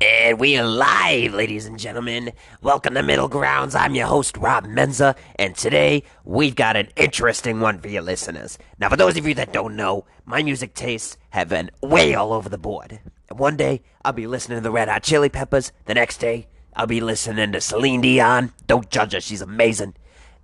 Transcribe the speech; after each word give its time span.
And 0.00 0.38
we 0.38 0.56
are 0.56 0.64
live, 0.64 1.34
ladies 1.34 1.66
and 1.66 1.76
gentlemen. 1.76 2.30
Welcome 2.62 2.94
to 2.94 3.02
Middle 3.02 3.26
Grounds. 3.26 3.74
I'm 3.74 3.96
your 3.96 4.06
host, 4.06 4.36
Rob 4.36 4.64
Menza, 4.64 5.16
and 5.36 5.56
today 5.56 6.04
we've 6.24 6.54
got 6.54 6.76
an 6.76 6.88
interesting 6.94 7.58
one 7.58 7.80
for 7.80 7.88
your 7.88 8.02
listeners. 8.02 8.58
Now, 8.78 8.90
for 8.90 8.96
those 8.96 9.16
of 9.16 9.26
you 9.26 9.34
that 9.34 9.52
don't 9.52 9.74
know, 9.74 10.06
my 10.24 10.44
music 10.44 10.74
tastes 10.74 11.16
have 11.30 11.48
been 11.48 11.72
way 11.82 12.14
all 12.14 12.32
over 12.32 12.48
the 12.48 12.58
board. 12.58 13.00
One 13.32 13.56
day, 13.56 13.82
I'll 14.04 14.12
be 14.12 14.28
listening 14.28 14.58
to 14.58 14.62
the 14.62 14.70
Red 14.70 14.88
Hot 14.88 15.02
Chili 15.02 15.30
Peppers. 15.30 15.72
The 15.86 15.94
next 15.94 16.18
day, 16.18 16.46
I'll 16.76 16.86
be 16.86 17.00
listening 17.00 17.50
to 17.50 17.60
Celine 17.60 18.00
Dion. 18.00 18.52
Don't 18.68 18.90
judge 18.90 19.14
her, 19.14 19.20
she's 19.20 19.42
amazing. 19.42 19.94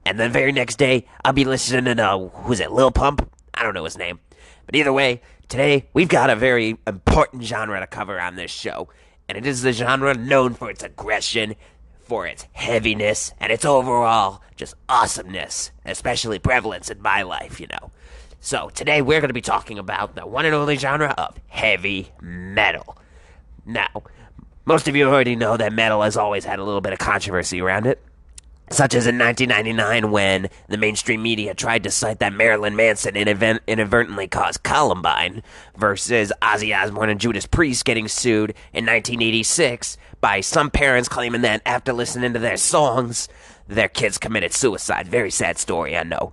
And 0.05 0.19
the 0.19 0.29
very 0.29 0.51
next 0.51 0.79
day, 0.79 1.07
I'll 1.25 1.33
be 1.33 1.45
listening 1.45 1.97
to, 1.97 2.05
uh, 2.05 2.29
who's 2.29 2.59
it, 2.59 2.73
Lil 2.73 2.91
Pump? 2.91 3.31
I 3.55 3.63
don't 3.63 3.75
know 3.75 3.85
his 3.85 3.97
name. 3.97 4.19
But 4.67 4.75
either 4.75 4.93
way, 4.93 5.23
today 5.49 5.89
we've 5.93 6.09
got 6.09 6.29
a 6.29 6.35
very 6.35 6.77
important 6.89 7.45
genre 7.45 7.79
to 7.79 7.87
cover 7.87 8.19
on 8.21 8.35
this 8.35 8.51
show 8.51 8.89
and 9.29 9.39
it 9.39 9.47
is 9.47 9.63
the 9.63 9.73
genre 9.73 10.15
known 10.15 10.55
for 10.55 10.71
its 10.71 10.83
aggression, 10.83 11.55
for 12.01 12.27
its 12.27 12.47
heaviness, 12.53 13.33
and 13.39 13.53
its 13.53 13.65
overall 13.65 14.43
just 14.57 14.75
awesomeness, 14.89 15.71
especially 15.85 16.39
prevalence 16.39 16.91
in 16.91 17.01
my 17.03 17.23
life, 17.23 17.61
you 17.61 17.67
know. 17.67 17.91
So, 18.41 18.69
today 18.75 19.01
we're 19.01 19.21
going 19.21 19.29
to 19.29 19.35
be 19.35 19.41
talking 19.41 19.79
about 19.79 20.15
the 20.15 20.27
one 20.27 20.45
and 20.45 20.55
only 20.55 20.77
genre 20.77 21.15
of 21.17 21.39
heavy 21.49 22.13
metal. 22.21 22.97
Now, 23.65 24.03
most 24.67 24.87
of 24.87 24.97
you 24.97 25.09
already 25.09 25.37
know 25.37 25.57
that 25.57 25.73
metal 25.73 26.03
has 26.03 26.17
always 26.17 26.45
had 26.45 26.59
a 26.59 26.65
little 26.65 26.81
bit 26.83 26.93
of 26.93 26.99
controversy 26.99 27.61
around 27.61 27.87
it 27.87 28.03
such 28.75 28.95
as 28.95 29.07
in 29.07 29.19
1999 29.19 30.11
when 30.11 30.49
the 30.69 30.77
mainstream 30.77 31.23
media 31.23 31.55
tried 31.55 31.85
to 31.85 31.91
cite 31.91 32.19
that 32.19 32.33
Marilyn 32.33 32.77
Manson 32.77 33.17
inadvertently 33.17 34.27
caused 34.29 34.63
Columbine, 34.63 35.43
versus 35.77 36.33
Ozzy 36.43 36.77
Osbourne 36.77 37.11
and 37.11 37.21
Judas 37.21 37.47
Priest 37.47 37.85
getting 37.85 38.09
sued 38.09 38.51
in 38.73 38.85
1986 38.85 39.97
by 40.21 40.41
some 40.41 40.71
parents 40.71 41.09
claiming 41.09 41.43
that 41.43 41.63
after 41.65 41.93
listening 41.93 42.33
to 42.33 42.39
their 42.39 42.57
songs, 42.57 43.29
their 43.69 43.89
kids 43.89 44.19
committed 44.19 44.53
suicide. 44.53 45.07
Very 45.07 45.31
sad 45.31 45.59
story, 45.59 45.97
I 45.97 46.03
know. 46.03 46.33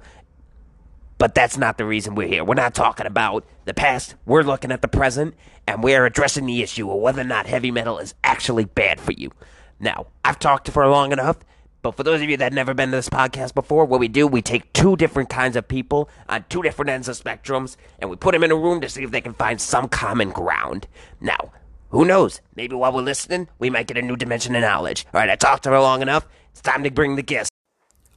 But 1.18 1.36
that's 1.36 1.58
not 1.58 1.78
the 1.78 1.86
reason 1.86 2.16
we're 2.16 2.28
here. 2.28 2.44
We're 2.44 2.56
not 2.56 2.74
talking 2.74 3.06
about 3.06 3.46
the 3.66 3.76
past. 3.76 4.16
We're 4.26 4.42
looking 4.42 4.72
at 4.72 4.82
the 4.82 4.88
present, 4.88 5.36
and 5.68 5.84
we're 5.84 6.06
addressing 6.06 6.48
the 6.48 6.64
issue 6.64 6.90
of 6.90 7.00
whether 7.00 7.22
or 7.22 7.26
not 7.26 7.46
heavy 7.46 7.70
metal 7.70 8.00
is 8.00 8.16
actually 8.24 8.66
bad 8.66 9.00
for 9.00 9.12
you. 9.12 9.32
Now, 9.80 10.08
I've 10.26 10.40
talked 10.40 10.70
for 10.70 10.88
long 10.88 11.12
enough. 11.12 11.38
But 11.82 11.96
for 11.98 12.04
those 12.04 12.22
of 12.22 12.30
you 12.30 12.38
that 12.38 12.44
have 12.44 12.54
never 12.54 12.74
been 12.74 12.92
to 12.92 12.98
this 12.98 13.10
podcast 13.10 13.56
before, 13.56 13.86
what 13.86 14.00
we 14.00 14.08
do, 14.08 14.28
we 14.28 14.42
take 14.42 14.72
two 14.74 14.96
different 14.96 15.30
kinds 15.30 15.56
of 15.56 15.68
people 15.68 16.10
on 16.30 16.46
two 16.48 16.62
different 16.62 16.92
ends 16.92 17.08
of 17.08 17.18
spectrums, 17.18 17.76
and 18.00 18.10
we 18.10 18.16
put 18.16 18.34
them 18.34 18.44
in 18.44 18.52
a 18.52 18.56
room 18.56 18.82
to 18.82 18.90
see 18.90 19.04
if 19.04 19.12
they 19.12 19.22
can 19.22 19.34
find 19.34 19.60
some 19.60 19.88
common 19.88 20.30
ground. 20.30 20.88
Now, 21.20 21.52
who 21.90 22.06
knows? 22.06 22.40
Maybe 22.56 22.76
while 22.76 22.94
we're 22.94 23.02
listening, 23.02 23.50
we 23.58 23.70
might 23.70 23.88
get 23.88 23.98
a 23.98 24.02
new 24.02 24.16
dimension 24.16 24.56
of 24.56 24.62
knowledge. 24.62 25.06
All 25.14 25.20
right, 25.20 25.30
I 25.30 25.36
talked 25.36 25.64
to 25.64 25.70
her 25.72 25.80
long 25.80 26.02
enough. 26.02 26.28
It's 26.52 26.62
time 26.62 26.84
to 26.84 26.92
bring 26.92 27.16
the 27.16 27.24
guest. 27.24 27.52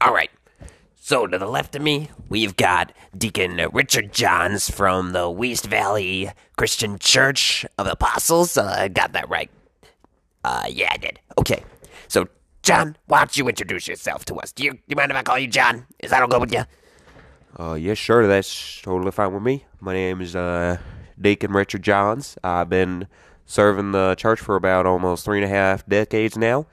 All 0.01 0.13
right. 0.13 0.31
So 0.95 1.27
to 1.27 1.39
the 1.39 1.47
left 1.47 1.75
of 1.75 1.83
me, 1.83 2.11
we've 2.29 2.57
got 2.57 2.93
Deacon 3.17 3.61
Richard 3.73 4.13
Johns 4.13 4.71
from 4.71 5.13
the 5.13 5.29
West 5.29 5.67
Valley 5.67 6.31
Christian 6.57 6.99
Church 6.99 7.67
of 7.79 7.87
Apostles. 7.87 8.57
Uh, 8.57 8.75
I 8.79 8.89
got 8.89 9.13
that 9.13 9.29
right. 9.29 9.51
Uh, 10.43 10.65
yeah, 10.69 10.89
I 10.91 10.97
did. 10.97 11.21
Okay. 11.39 11.63
So 12.09 12.29
John, 12.65 12.97
why 13.05 13.19
don't 13.19 13.37
you 13.37 13.47
introduce 13.47 13.87
yourself 13.87 14.25
to 14.25 14.37
us? 14.37 14.51
Do 14.51 14.65
you, 14.65 14.73
do 14.73 14.81
you 14.89 14.97
mind 14.97 15.11
if 15.11 15.19
I 15.19 15.23
call 15.23 15.39
you 15.39 15.49
John? 15.49 15.87
Is 15.99 16.11
that 16.11 16.23
okay 16.23 16.39
with 16.39 16.51
you? 16.51 16.63
Uh, 17.59 17.75
yes, 17.75 17.99
sure. 17.99 18.27
That's 18.27 18.81
totally 18.81 19.11
fine 19.11 19.35
with 19.35 19.43
me. 19.43 19.67
My 19.81 19.93
name 19.93 20.23
is 20.23 20.35
uh, 20.35 20.79
Deacon 21.21 21.53
Richard 21.53 21.83
Johns. 21.83 22.39
I've 22.43 22.71
been 22.71 23.07
serving 23.45 23.93
the 23.93 24.15
church 24.15 24.41
for 24.41 24.57
about 24.57 24.87
almost 24.87 25.27
three 25.27 25.37
and 25.37 25.45
a 25.45 25.55
half 25.55 25.87
decades 25.87 26.39
now. 26.39 26.67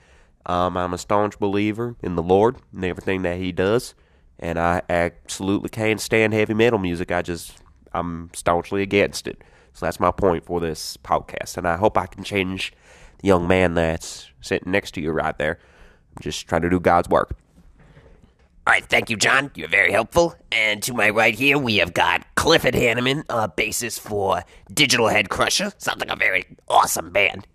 Um, 0.45 0.77
I'm 0.77 0.93
a 0.93 0.97
staunch 0.97 1.37
believer 1.39 1.97
in 2.01 2.15
the 2.15 2.23
Lord 2.23 2.55
and 2.73 2.85
everything 2.85 3.23
that 3.23 3.37
He 3.37 3.51
does, 3.51 3.93
and 4.39 4.57
I 4.57 4.83
absolutely 4.89 5.69
can't 5.69 5.99
stand 5.99 6.33
heavy 6.33 6.53
metal 6.53 6.79
music. 6.79 7.11
I 7.11 7.21
just, 7.21 7.57
I'm 7.91 8.29
staunchly 8.33 8.81
against 8.81 9.27
it. 9.27 9.43
So 9.73 9.85
that's 9.85 9.99
my 9.99 10.11
point 10.11 10.45
for 10.45 10.61
this 10.61 10.95
podcast, 10.95 11.57
and 11.57 11.67
I 11.67 11.75
hope 11.75 11.97
I 11.97 12.05
can 12.05 12.23
change 12.23 12.71
the 13.17 13.27
young 13.27 13.45
man 13.45 13.73
that's 13.73 14.29
sitting 14.39 14.71
next 14.71 14.91
to 14.91 15.01
you 15.01 15.11
right 15.11 15.37
there 15.37 15.59
I'm 16.15 16.21
just 16.21 16.47
trying 16.47 16.61
to 16.61 16.69
do 16.69 16.79
God's 16.79 17.09
work. 17.09 17.35
All 18.67 18.73
right, 18.73 18.85
thank 18.85 19.09
you, 19.09 19.17
John. 19.17 19.49
You're 19.55 19.67
very 19.67 19.91
helpful. 19.91 20.35
And 20.51 20.83
to 20.83 20.93
my 20.93 21.09
right 21.09 21.33
here, 21.33 21.57
we 21.57 21.77
have 21.77 21.93
got 21.93 22.23
Clifford 22.35 22.75
Hanneman, 22.75 23.23
a 23.27 23.49
bassist 23.49 23.99
for 23.99 24.43
Digital 24.71 25.07
Head 25.07 25.29
Crusher. 25.29 25.71
Sounds 25.79 25.99
like 25.99 26.11
a 26.11 26.15
very 26.15 26.45
awesome 26.67 27.09
band. 27.09 27.47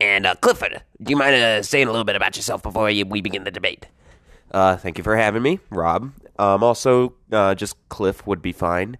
And 0.00 0.26
uh, 0.26 0.34
Clifford, 0.36 0.82
do 1.02 1.10
you 1.10 1.16
mind 1.16 1.34
uh, 1.34 1.62
saying 1.62 1.88
a 1.88 1.90
little 1.90 2.04
bit 2.04 2.16
about 2.16 2.36
yourself 2.36 2.62
before 2.62 2.84
we 2.84 3.20
begin 3.20 3.44
the 3.44 3.50
debate? 3.50 3.86
Uh, 4.50 4.76
thank 4.76 4.96
you 4.96 5.04
for 5.04 5.16
having 5.16 5.42
me, 5.42 5.60
Rob. 5.70 6.12
Um, 6.38 6.62
also, 6.62 7.14
uh, 7.32 7.54
just 7.54 7.76
Cliff 7.90 8.26
would 8.26 8.40
be 8.40 8.52
fine. 8.52 8.96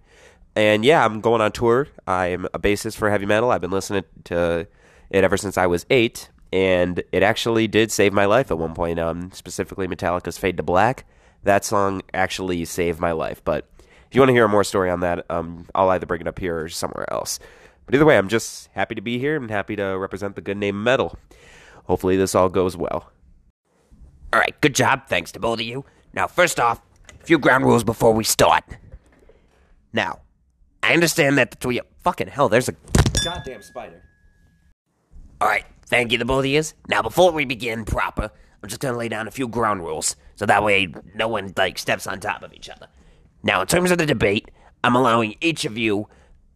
And 0.55 0.85
yeah, 0.85 1.03
I'm 1.03 1.21
going 1.21 1.41
on 1.41 1.51
tour. 1.51 1.87
I'm 2.07 2.45
a 2.45 2.59
bassist 2.59 2.97
for 2.97 3.09
heavy 3.09 3.25
metal. 3.25 3.51
I've 3.51 3.61
been 3.61 3.71
listening 3.71 4.03
to 4.25 4.67
it 5.09 5.23
ever 5.23 5.37
since 5.37 5.57
I 5.57 5.67
was 5.67 5.85
eight 5.89 6.29
and 6.57 7.03
it 7.11 7.21
actually 7.21 7.67
did 7.67 7.91
save 7.91 8.13
my 8.13 8.25
life 8.25 8.49
at 8.49 8.57
one 8.57 8.73
point. 8.73 8.97
Um, 8.97 9.31
specifically 9.31 9.87
Metallica's 9.87 10.39
"Fade 10.39 10.57
to 10.57 10.63
Black." 10.63 11.05
That 11.43 11.63
song 11.63 12.01
actually 12.15 12.65
saved 12.65 12.99
my 12.99 13.11
life. 13.11 13.43
But 13.45 13.69
if 13.79 14.15
you 14.15 14.21
want 14.21 14.29
to 14.29 14.33
hear 14.33 14.45
a 14.45 14.49
more 14.49 14.63
story 14.63 14.89
on 14.89 15.01
that, 15.01 15.29
um, 15.29 15.67
I'll 15.75 15.89
either 15.89 16.07
bring 16.07 16.21
it 16.21 16.27
up 16.27 16.39
here 16.39 16.63
or 16.63 16.69
somewhere 16.69 17.05
else. 17.13 17.39
But 17.85 17.93
either 17.93 18.05
way, 18.05 18.17
I'm 18.17 18.27
just 18.27 18.69
happy 18.73 18.95
to 18.95 19.01
be 19.01 19.19
here 19.19 19.35
and 19.35 19.51
happy 19.51 19.75
to 19.75 19.83
represent 19.83 20.35
the 20.35 20.41
good 20.41 20.57
name 20.57 20.83
metal. 20.83 21.19
Hopefully, 21.85 22.17
this 22.17 22.33
all 22.33 22.49
goes 22.49 22.75
well. 22.75 23.11
All 24.33 24.39
right, 24.39 24.59
good 24.59 24.73
job. 24.73 25.07
Thanks 25.07 25.31
to 25.33 25.39
both 25.39 25.59
of 25.59 25.65
you. 25.65 25.85
Now, 26.11 26.25
first 26.25 26.59
off, 26.59 26.81
a 27.21 27.23
few 27.23 27.37
ground 27.37 27.65
rules 27.65 27.83
before 27.83 28.13
we 28.13 28.23
start. 28.23 28.63
Now, 29.93 30.21
I 30.81 30.93
understand 30.93 31.37
that 31.37 31.51
the 31.51 31.57
two 31.57 31.69
you. 31.69 31.83
Fucking 31.99 32.27
hell, 32.27 32.49
there's 32.49 32.67
a 32.67 32.75
goddamn 33.23 33.61
spider. 33.61 34.01
All 35.39 35.47
right, 35.47 35.65
Thank 35.87 36.11
you, 36.11 36.17
the 36.17 36.25
both 36.25 36.39
of 36.39 36.45
you. 36.45 36.61
Now, 36.89 37.01
before 37.01 37.31
we 37.31 37.45
begin 37.45 37.85
proper, 37.85 38.29
I'm 38.61 38.69
just 38.69 38.81
gonna 38.81 38.97
lay 38.97 39.07
down 39.07 39.27
a 39.27 39.31
few 39.31 39.47
ground 39.47 39.81
rules, 39.81 40.15
so 40.35 40.45
that 40.45 40.63
way 40.63 40.93
no 41.15 41.27
one, 41.27 41.53
like, 41.55 41.77
steps 41.77 42.05
on 42.07 42.19
top 42.19 42.43
of 42.43 42.53
each 42.53 42.69
other. 42.69 42.87
Now, 43.43 43.61
in 43.61 43.67
terms 43.67 43.91
of 43.91 43.97
the 43.97 44.05
debate, 44.05 44.51
I'm 44.83 44.95
allowing 44.95 45.35
each 45.41 45.63
of 45.63 45.77
you, 45.77 46.07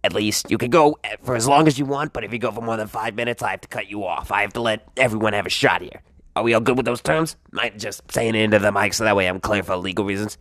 at 0.04 0.14
least, 0.14 0.52
you 0.52 0.58
can 0.58 0.70
go 0.72 0.98
for 1.24 1.36
as 1.36 1.48
long 1.48 1.68
as 1.68 1.80
you 1.80 1.86
want, 1.86 2.12
but 2.12 2.24
if 2.24 2.34
you 2.34 2.40
go 2.40 2.52
for 2.52 2.62
more 2.62 2.76
than 2.76 2.88
five 2.88 3.16
minutes, 3.16 3.42
I 3.42 3.52
have 3.52 3.62
to 3.62 3.68
cut 3.68 3.88
you 3.88 4.04
off. 4.04 4.32
I 4.32 4.42
have 4.42 4.54
to 4.54 4.62
let 4.62 4.88
everyone 4.98 5.34
have 5.34 5.46
a 5.46 5.50
shot 5.50 5.82
here. 5.82 6.02
Are 6.36 6.44
we 6.44 6.54
all 6.54 6.62
good 6.62 6.78
with 6.78 6.86
those 6.86 7.02
terms? 7.02 7.36
Might 7.52 7.78
just 7.78 8.10
saying 8.12 8.36
it 8.36 8.42
into 8.42 8.60
the 8.60 8.72
mic 8.72 8.94
so 8.94 9.04
that 9.04 9.16
way 9.16 9.28
I'm 9.28 9.40
clear 9.40 9.64
for 9.64 9.76
legal 9.76 10.06
reasons. 10.06 10.38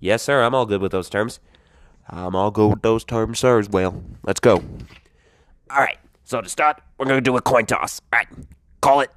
Yes, 0.00 0.22
sir, 0.22 0.42
I'm 0.42 0.54
all 0.54 0.66
good 0.66 0.82
with 0.82 0.92
those 0.92 1.08
terms. 1.08 1.38
I'm 2.08 2.34
all 2.34 2.50
good 2.50 2.68
with 2.68 2.82
those 2.82 3.04
terms, 3.04 3.38
sir, 3.38 3.58
as 3.58 3.68
well. 3.68 4.02
Let's 4.22 4.40
go. 4.40 4.56
All 5.70 5.78
right. 5.78 5.98
So 6.24 6.40
to 6.40 6.48
start, 6.48 6.80
we're 6.98 7.06
gonna 7.06 7.20
do 7.20 7.36
a 7.36 7.42
coin 7.42 7.66
toss. 7.66 8.00
All 8.12 8.18
right, 8.18 8.28
call 8.80 9.00
it. 9.00 9.10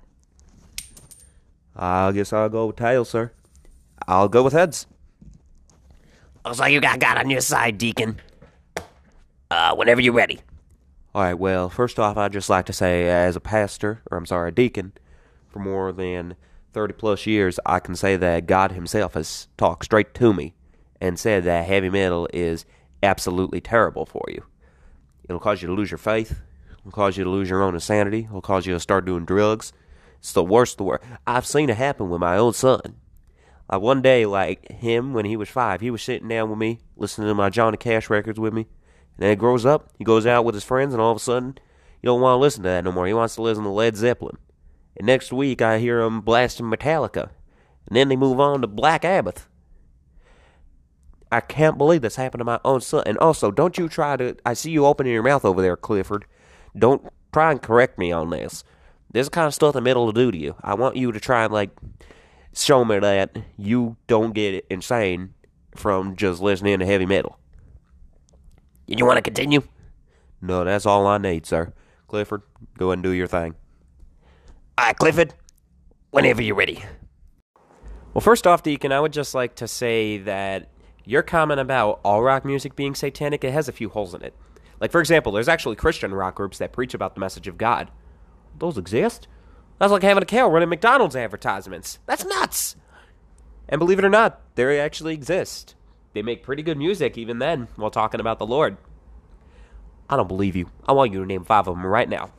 I 1.75 2.11
guess 2.11 2.33
I'll 2.33 2.49
go 2.49 2.67
with 2.67 2.75
tails, 2.75 3.09
sir. 3.09 3.31
I'll 4.07 4.27
go 4.27 4.43
with 4.43 4.53
heads. 4.53 4.87
Looks 6.43 6.59
like 6.59 6.73
you 6.73 6.81
got 6.81 6.99
God 6.99 7.17
on 7.17 7.29
your 7.29 7.41
side, 7.41 7.77
Deacon. 7.77 8.19
Uh, 9.49 9.75
whenever 9.75 10.01
you're 10.01 10.13
ready. 10.13 10.39
All 11.15 11.21
right. 11.21 11.33
Well, 11.33 11.69
first 11.69 11.99
off, 11.99 12.17
I'd 12.17 12.33
just 12.33 12.49
like 12.49 12.65
to 12.65 12.73
say, 12.73 13.09
as 13.09 13.35
a 13.35 13.39
pastor, 13.39 14.01
or 14.11 14.17
I'm 14.17 14.25
sorry, 14.25 14.49
a 14.49 14.51
deacon, 14.51 14.93
for 15.47 15.59
more 15.59 15.91
than 15.91 16.35
30 16.73 16.93
plus 16.93 17.25
years, 17.25 17.59
I 17.65 17.79
can 17.79 17.95
say 17.95 18.17
that 18.17 18.45
God 18.45 18.73
Himself 18.73 19.13
has 19.13 19.47
talked 19.57 19.85
straight 19.85 20.13
to 20.15 20.33
me 20.33 20.53
and 20.99 21.17
said 21.17 21.43
that 21.45 21.65
heavy 21.65 21.89
metal 21.89 22.27
is 22.33 22.65
absolutely 23.01 23.61
terrible 23.61 24.05
for 24.05 24.25
you. 24.27 24.43
It'll 25.27 25.39
cause 25.39 25.61
you 25.61 25.67
to 25.67 25.73
lose 25.73 25.91
your 25.91 25.97
faith 25.97 26.39
will 26.87 26.93
cause 26.93 27.17
you 27.17 27.25
to 27.25 27.29
lose 27.29 27.49
your 27.49 27.61
own 27.61 27.73
insanity. 27.73 28.27
It'll 28.29 28.41
cause 28.41 28.65
you 28.65 28.73
to 28.73 28.79
start 28.79 29.05
doing 29.05 29.25
drugs. 29.25 29.73
It's 30.19 30.31
the 30.31 30.43
worst. 30.43 30.77
The 30.77 30.85
worst. 30.85 31.03
I've 31.27 31.45
seen 31.45 31.69
it 31.69 31.75
happen 31.75 32.09
with 32.09 32.21
my 32.21 32.37
own 32.37 32.53
son. 32.53 32.95
Like 33.69 33.81
one 33.81 34.01
day, 34.01 34.25
like 34.25 34.71
him 34.71 35.13
when 35.13 35.25
he 35.25 35.35
was 35.35 35.49
five, 35.49 35.81
he 35.81 35.91
was 35.91 36.01
sitting 36.01 36.29
down 36.29 36.49
with 36.49 36.57
me, 36.57 36.79
listening 36.95 37.27
to 37.27 37.35
my 37.35 37.49
Johnny 37.49 37.75
Cash 37.75 38.09
records 38.09 38.39
with 38.39 38.53
me. 38.53 38.61
And 38.61 39.23
then 39.23 39.29
he 39.31 39.35
grows 39.35 39.65
up, 39.65 39.89
he 39.97 40.05
goes 40.05 40.25
out 40.25 40.45
with 40.45 40.55
his 40.55 40.63
friends, 40.63 40.93
and 40.93 41.01
all 41.01 41.11
of 41.11 41.17
a 41.17 41.19
sudden, 41.19 41.57
he 42.01 42.05
don't 42.05 42.21
want 42.21 42.37
to 42.37 42.41
listen 42.41 42.63
to 42.63 42.69
that 42.69 42.85
no 42.85 42.93
more. 42.93 43.05
He 43.05 43.13
wants 43.13 43.35
to 43.35 43.41
listen 43.41 43.65
to 43.65 43.69
Led 43.69 43.97
Zeppelin. 43.97 44.37
And 44.95 45.05
next 45.05 45.33
week, 45.33 45.61
I 45.61 45.79
hear 45.79 45.99
him 45.99 46.21
blasting 46.21 46.67
Metallica. 46.67 47.31
And 47.87 47.97
then 47.97 48.07
they 48.07 48.15
move 48.15 48.39
on 48.39 48.61
to 48.61 48.67
Black 48.67 49.01
Sabbath. 49.01 49.49
I 51.29 51.41
can't 51.41 51.77
believe 51.77 52.01
this 52.01 52.15
happened 52.15 52.39
to 52.39 52.45
my 52.45 52.61
own 52.63 52.79
son. 52.79 53.03
And 53.05 53.17
also, 53.17 53.51
don't 53.51 53.77
you 53.77 53.89
try 53.89 54.15
to. 54.15 54.37
I 54.45 54.53
see 54.53 54.71
you 54.71 54.85
opening 54.85 55.11
your 55.11 55.23
mouth 55.23 55.43
over 55.43 55.61
there, 55.61 55.75
Clifford. 55.75 56.25
Don't 56.77 57.07
try 57.33 57.51
and 57.51 57.61
correct 57.61 57.97
me 57.97 58.11
on 58.11 58.29
this. 58.29 58.63
This 59.11 59.25
is 59.25 59.29
kind 59.29 59.47
of 59.47 59.53
stuff 59.53 59.73
the 59.73 59.81
metal 59.81 60.05
will 60.05 60.11
do 60.11 60.31
to 60.31 60.37
you. 60.37 60.55
I 60.61 60.75
want 60.75 60.95
you 60.95 61.11
to 61.11 61.19
try 61.19 61.43
and 61.45 61.53
like 61.53 61.71
show 62.53 62.83
me 62.83 62.99
that 62.99 63.37
you 63.57 63.97
don't 64.07 64.33
get 64.33 64.65
insane 64.69 65.33
from 65.75 66.15
just 66.15 66.41
listening 66.41 66.79
to 66.79 66.85
heavy 66.85 67.05
metal. 67.05 67.39
You 68.87 69.05
want 69.05 69.17
to 69.17 69.21
continue? 69.21 69.61
No, 70.41 70.63
that's 70.63 70.85
all 70.85 71.07
I 71.07 71.17
need, 71.17 71.45
sir. 71.45 71.73
Clifford, 72.07 72.41
go 72.77 72.91
and 72.91 73.03
do 73.03 73.11
your 73.11 73.27
thing. 73.27 73.55
All 74.77 74.85
right, 74.85 74.97
Clifford, 74.97 75.33
whenever 76.11 76.41
you're 76.41 76.55
ready. 76.55 76.83
Well, 78.13 78.21
first 78.21 78.47
off, 78.47 78.63
Deacon, 78.63 78.91
I 78.91 78.99
would 78.99 79.13
just 79.13 79.35
like 79.35 79.55
to 79.55 79.67
say 79.67 80.17
that 80.19 80.71
your 81.05 81.21
comment 81.21 81.59
about 81.59 81.99
all 82.03 82.23
rock 82.23 82.45
music 82.45 82.75
being 82.75 82.95
satanic, 82.95 83.43
it 83.43 83.51
has 83.51 83.67
a 83.67 83.71
few 83.71 83.89
holes 83.89 84.13
in 84.13 84.23
it. 84.23 84.35
Like, 84.79 84.91
for 84.91 84.99
example, 84.99 85.31
there's 85.31 85.47
actually 85.47 85.75
Christian 85.75 86.13
rock 86.13 86.35
groups 86.35 86.57
that 86.57 86.73
preach 86.73 86.93
about 86.93 87.15
the 87.15 87.19
message 87.19 87.47
of 87.47 87.57
God. 87.57 87.91
Those 88.57 88.77
exist? 88.77 89.27
That's 89.79 89.91
like 89.91 90.03
having 90.03 90.23
a 90.23 90.27
cow 90.27 90.49
running 90.49 90.69
McDonald's 90.69 91.15
advertisements. 91.15 91.99
That's 92.05 92.25
nuts! 92.25 92.75
And 93.69 93.79
believe 93.79 93.99
it 93.99 94.05
or 94.05 94.09
not, 94.09 94.41
they 94.55 94.79
actually 94.79 95.13
exist. 95.13 95.75
They 96.13 96.21
make 96.21 96.43
pretty 96.43 96.63
good 96.63 96.77
music 96.77 97.17
even 97.17 97.39
then 97.39 97.67
while 97.75 97.91
talking 97.91 98.19
about 98.19 98.39
the 98.39 98.45
Lord. 98.45 98.77
I 100.09 100.15
don't 100.15 100.27
believe 100.27 100.55
you. 100.55 100.71
I 100.87 100.93
want 100.93 101.11
you 101.11 101.19
to 101.19 101.25
name 101.25 101.43
five 101.43 101.67
of 101.67 101.75
them 101.75 101.85
right 101.85 102.07
now. 102.07 102.31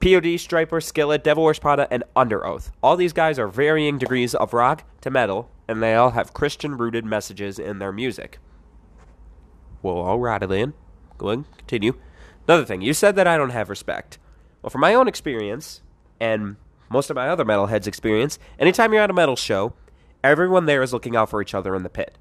POD, 0.00 0.36
Stryper, 0.36 0.82
Skillet, 0.82 1.24
Devil 1.24 1.44
Wears 1.44 1.58
Prada, 1.58 1.88
and 1.90 2.04
Underoath. 2.14 2.70
All 2.82 2.96
these 2.96 3.12
guys 3.12 3.38
are 3.38 3.48
varying 3.48 3.96
degrees 3.96 4.34
of 4.34 4.52
rock 4.52 4.84
to 5.00 5.10
metal, 5.10 5.50
and 5.66 5.82
they 5.82 5.94
all 5.94 6.10
have 6.10 6.34
Christian 6.34 6.76
rooted 6.76 7.04
messages 7.04 7.58
in 7.58 7.78
their 7.78 7.92
music. 7.92 8.38
Well, 9.82 9.96
alrighty 9.96 10.48
then. 10.48 10.74
Go 11.18 11.28
ahead, 11.28 11.44
continue. 11.58 11.94
Another 12.46 12.64
thing, 12.64 12.82
you 12.82 12.92
said 12.92 13.16
that 13.16 13.26
I 13.26 13.36
don't 13.36 13.50
have 13.50 13.70
respect. 13.70 14.18
Well, 14.62 14.70
from 14.70 14.80
my 14.80 14.94
own 14.94 15.08
experience, 15.08 15.82
and 16.20 16.56
most 16.88 17.10
of 17.10 17.16
my 17.16 17.28
other 17.28 17.44
metalheads' 17.44 17.86
experience, 17.86 18.38
anytime 18.58 18.92
you're 18.92 19.02
at 19.02 19.10
a 19.10 19.14
metal 19.14 19.36
show, 19.36 19.74
everyone 20.22 20.66
there 20.66 20.82
is 20.82 20.92
looking 20.92 21.16
out 21.16 21.30
for 21.30 21.42
each 21.42 21.54
other 21.54 21.74
in 21.74 21.82
the 21.82 21.88
pit. 21.88 22.16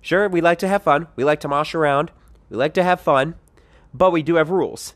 Sure, 0.00 0.28
we 0.28 0.40
like 0.40 0.58
to 0.60 0.68
have 0.68 0.82
fun, 0.82 1.08
we 1.16 1.24
like 1.24 1.40
to 1.40 1.48
mosh 1.48 1.74
around, 1.74 2.10
we 2.48 2.56
like 2.56 2.74
to 2.74 2.82
have 2.82 3.00
fun, 3.00 3.34
but 3.92 4.12
we 4.12 4.22
do 4.22 4.36
have 4.36 4.50
rules. 4.50 4.94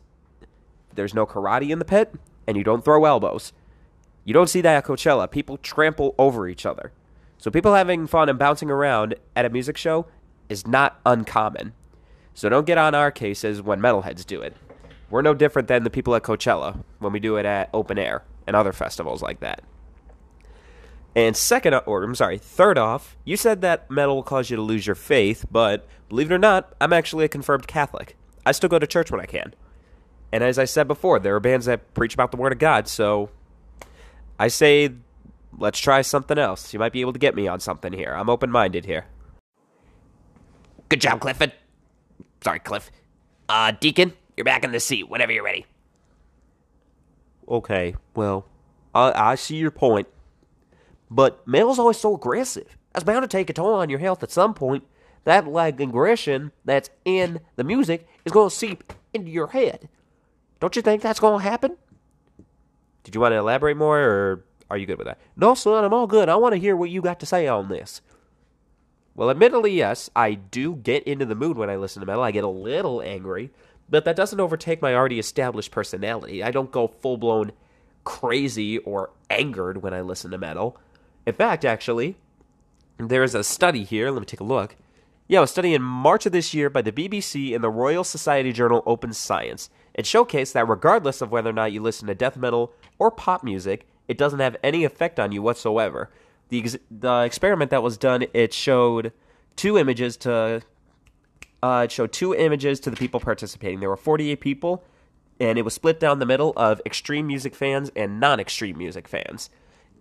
There's 0.94 1.14
no 1.14 1.26
karate 1.26 1.70
in 1.70 1.78
the 1.78 1.84
pit, 1.84 2.14
and 2.46 2.56
you 2.56 2.64
don't 2.64 2.84
throw 2.84 3.04
elbows. 3.04 3.52
You 4.24 4.34
don't 4.34 4.48
see 4.48 4.60
that 4.60 4.76
at 4.76 4.84
Coachella. 4.84 5.30
People 5.30 5.56
trample 5.56 6.14
over 6.18 6.46
each 6.46 6.66
other. 6.66 6.92
So 7.38 7.50
people 7.50 7.74
having 7.74 8.06
fun 8.06 8.28
and 8.28 8.38
bouncing 8.38 8.70
around 8.70 9.14
at 9.34 9.46
a 9.46 9.50
music 9.50 9.76
show 9.76 10.06
is 10.48 10.66
not 10.66 11.00
uncommon. 11.06 11.72
So 12.40 12.48
don't 12.48 12.66
get 12.66 12.78
on 12.78 12.94
our 12.94 13.10
cases 13.10 13.60
when 13.60 13.80
metalheads 13.80 14.24
do 14.24 14.40
it. 14.40 14.56
We're 15.10 15.20
no 15.20 15.34
different 15.34 15.68
than 15.68 15.84
the 15.84 15.90
people 15.90 16.14
at 16.14 16.22
Coachella 16.22 16.82
when 16.98 17.12
we 17.12 17.20
do 17.20 17.36
it 17.36 17.44
at 17.44 17.68
open 17.74 17.98
air 17.98 18.22
and 18.46 18.56
other 18.56 18.72
festivals 18.72 19.20
like 19.20 19.40
that. 19.40 19.62
And 21.14 21.36
second, 21.36 21.74
or 21.84 22.02
I'm 22.02 22.14
sorry, 22.14 22.38
third 22.38 22.78
off, 22.78 23.14
you 23.26 23.36
said 23.36 23.60
that 23.60 23.90
metal 23.90 24.14
will 24.14 24.22
cause 24.22 24.48
you 24.48 24.56
to 24.56 24.62
lose 24.62 24.86
your 24.86 24.94
faith, 24.94 25.44
but 25.50 25.86
believe 26.08 26.30
it 26.30 26.34
or 26.34 26.38
not, 26.38 26.74
I'm 26.80 26.94
actually 26.94 27.26
a 27.26 27.28
confirmed 27.28 27.66
Catholic. 27.66 28.16
I 28.46 28.52
still 28.52 28.70
go 28.70 28.78
to 28.78 28.86
church 28.86 29.10
when 29.10 29.20
I 29.20 29.26
can. 29.26 29.52
And 30.32 30.42
as 30.42 30.58
I 30.58 30.64
said 30.64 30.88
before, 30.88 31.18
there 31.18 31.36
are 31.36 31.40
bands 31.40 31.66
that 31.66 31.92
preach 31.92 32.14
about 32.14 32.30
the 32.30 32.38
Word 32.38 32.52
of 32.52 32.58
God, 32.58 32.88
so 32.88 33.28
I 34.38 34.48
say 34.48 34.94
let's 35.58 35.78
try 35.78 36.00
something 36.00 36.38
else. 36.38 36.72
You 36.72 36.78
might 36.78 36.94
be 36.94 37.02
able 37.02 37.12
to 37.12 37.18
get 37.18 37.34
me 37.34 37.46
on 37.48 37.60
something 37.60 37.92
here. 37.92 38.14
I'm 38.14 38.30
open 38.30 38.50
minded 38.50 38.86
here. 38.86 39.04
Good 40.88 41.02
job, 41.02 41.20
Clifford. 41.20 41.52
Sorry, 42.42 42.58
Cliff. 42.58 42.90
Uh, 43.48 43.72
Deacon, 43.72 44.12
you're 44.36 44.44
back 44.44 44.64
in 44.64 44.72
the 44.72 44.80
seat 44.80 45.08
whenever 45.08 45.32
you're 45.32 45.44
ready. 45.44 45.66
Okay, 47.48 47.96
well, 48.14 48.46
I, 48.94 49.32
I 49.32 49.34
see 49.34 49.56
your 49.56 49.72
point. 49.72 50.06
But 51.10 51.46
metal's 51.46 51.78
always 51.78 51.98
so 51.98 52.14
aggressive. 52.14 52.76
That's 52.92 53.04
bound 53.04 53.22
to 53.22 53.28
take 53.28 53.50
a 53.50 53.52
toll 53.52 53.74
on 53.74 53.90
your 53.90 53.98
health 53.98 54.22
at 54.22 54.30
some 54.30 54.54
point. 54.54 54.84
That 55.24 55.46
like 55.46 55.80
aggression 55.80 56.52
that's 56.64 56.90
in 57.04 57.40
the 57.56 57.64
music 57.64 58.08
is 58.24 58.32
going 58.32 58.48
to 58.48 58.54
seep 58.54 58.92
into 59.12 59.30
your 59.30 59.48
head. 59.48 59.88
Don't 60.60 60.76
you 60.76 60.82
think 60.82 61.02
that's 61.02 61.20
going 61.20 61.42
to 61.42 61.48
happen? 61.48 61.76
Did 63.02 63.14
you 63.14 63.20
want 63.20 63.32
to 63.32 63.38
elaborate 63.38 63.76
more, 63.76 63.98
or 63.98 64.44
are 64.70 64.76
you 64.76 64.86
good 64.86 64.98
with 64.98 65.06
that? 65.06 65.18
No, 65.36 65.54
son, 65.54 65.84
I'm 65.84 65.92
all 65.92 66.06
good. 66.06 66.28
I 66.28 66.36
want 66.36 66.54
to 66.54 66.60
hear 66.60 66.76
what 66.76 66.90
you 66.90 67.02
got 67.02 67.20
to 67.20 67.26
say 67.26 67.48
on 67.48 67.68
this. 67.68 68.00
Well, 69.20 69.28
admittedly, 69.28 69.72
yes, 69.72 70.08
I 70.16 70.32
do 70.32 70.76
get 70.76 71.02
into 71.02 71.26
the 71.26 71.34
mood 71.34 71.58
when 71.58 71.68
I 71.68 71.76
listen 71.76 72.00
to 72.00 72.06
metal. 72.06 72.22
I 72.22 72.30
get 72.30 72.42
a 72.42 72.48
little 72.48 73.02
angry, 73.02 73.50
but 73.86 74.06
that 74.06 74.16
doesn't 74.16 74.40
overtake 74.40 74.80
my 74.80 74.94
already 74.94 75.18
established 75.18 75.72
personality. 75.72 76.42
I 76.42 76.50
don't 76.50 76.70
go 76.72 76.88
full 76.88 77.18
blown 77.18 77.52
crazy 78.02 78.78
or 78.78 79.10
angered 79.28 79.82
when 79.82 79.92
I 79.92 80.00
listen 80.00 80.30
to 80.30 80.38
metal. 80.38 80.78
In 81.26 81.34
fact, 81.34 81.66
actually, 81.66 82.16
there's 82.96 83.34
a 83.34 83.44
study 83.44 83.84
here. 83.84 84.10
Let 84.10 84.20
me 84.20 84.24
take 84.24 84.40
a 84.40 84.44
look. 84.44 84.74
Yeah, 85.28 85.42
a 85.42 85.46
study 85.46 85.74
in 85.74 85.82
March 85.82 86.24
of 86.24 86.32
this 86.32 86.54
year 86.54 86.70
by 86.70 86.80
the 86.80 86.90
BBC 86.90 87.54
and 87.54 87.62
the 87.62 87.68
Royal 87.68 88.04
Society 88.04 88.54
journal 88.54 88.82
Open 88.86 89.12
Science. 89.12 89.68
It 89.92 90.06
showcased 90.06 90.54
that 90.54 90.66
regardless 90.66 91.20
of 91.20 91.30
whether 91.30 91.50
or 91.50 91.52
not 91.52 91.72
you 91.72 91.82
listen 91.82 92.08
to 92.08 92.14
death 92.14 92.38
metal 92.38 92.72
or 92.98 93.10
pop 93.10 93.44
music, 93.44 93.86
it 94.08 94.16
doesn't 94.16 94.40
have 94.40 94.56
any 94.62 94.84
effect 94.84 95.20
on 95.20 95.30
you 95.30 95.42
whatsoever. 95.42 96.08
The, 96.50 96.60
ex- 96.60 96.76
the 96.90 97.22
experiment 97.22 97.70
that 97.70 97.82
was 97.82 97.96
done, 97.96 98.26
it 98.34 98.52
showed 98.52 99.12
two 99.56 99.78
images 99.78 100.16
to 100.18 100.62
uh, 101.62 101.82
it 101.84 101.92
showed 101.92 102.12
two 102.12 102.34
images 102.34 102.80
to 102.80 102.90
the 102.90 102.96
people 102.96 103.20
participating. 103.20 103.80
There 103.80 103.90
were 103.90 103.96
48 103.96 104.40
people, 104.40 104.82
and 105.38 105.58
it 105.58 105.62
was 105.62 105.74
split 105.74 106.00
down 106.00 106.18
the 106.18 106.26
middle 106.26 106.52
of 106.56 106.80
extreme 106.86 107.26
music 107.26 107.54
fans 107.54 107.90
and 107.94 108.18
non-extreme 108.18 108.78
music 108.78 109.06
fans. 109.06 109.50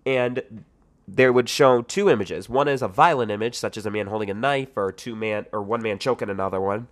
And 0.06 0.64
there 1.06 1.32
would 1.32 1.48
show 1.48 1.82
two 1.82 2.08
images. 2.08 2.48
One 2.48 2.68
is 2.68 2.82
a 2.82 2.88
violent 2.88 3.30
image, 3.30 3.56
such 3.56 3.76
as 3.76 3.84
a 3.84 3.90
man 3.90 4.06
holding 4.06 4.30
a 4.30 4.34
knife, 4.34 4.76
or 4.76 4.92
two 4.92 5.14
man 5.14 5.46
or 5.52 5.62
one 5.62 5.82
man 5.82 5.98
choking 5.98 6.30
another 6.30 6.60
one. 6.60 6.88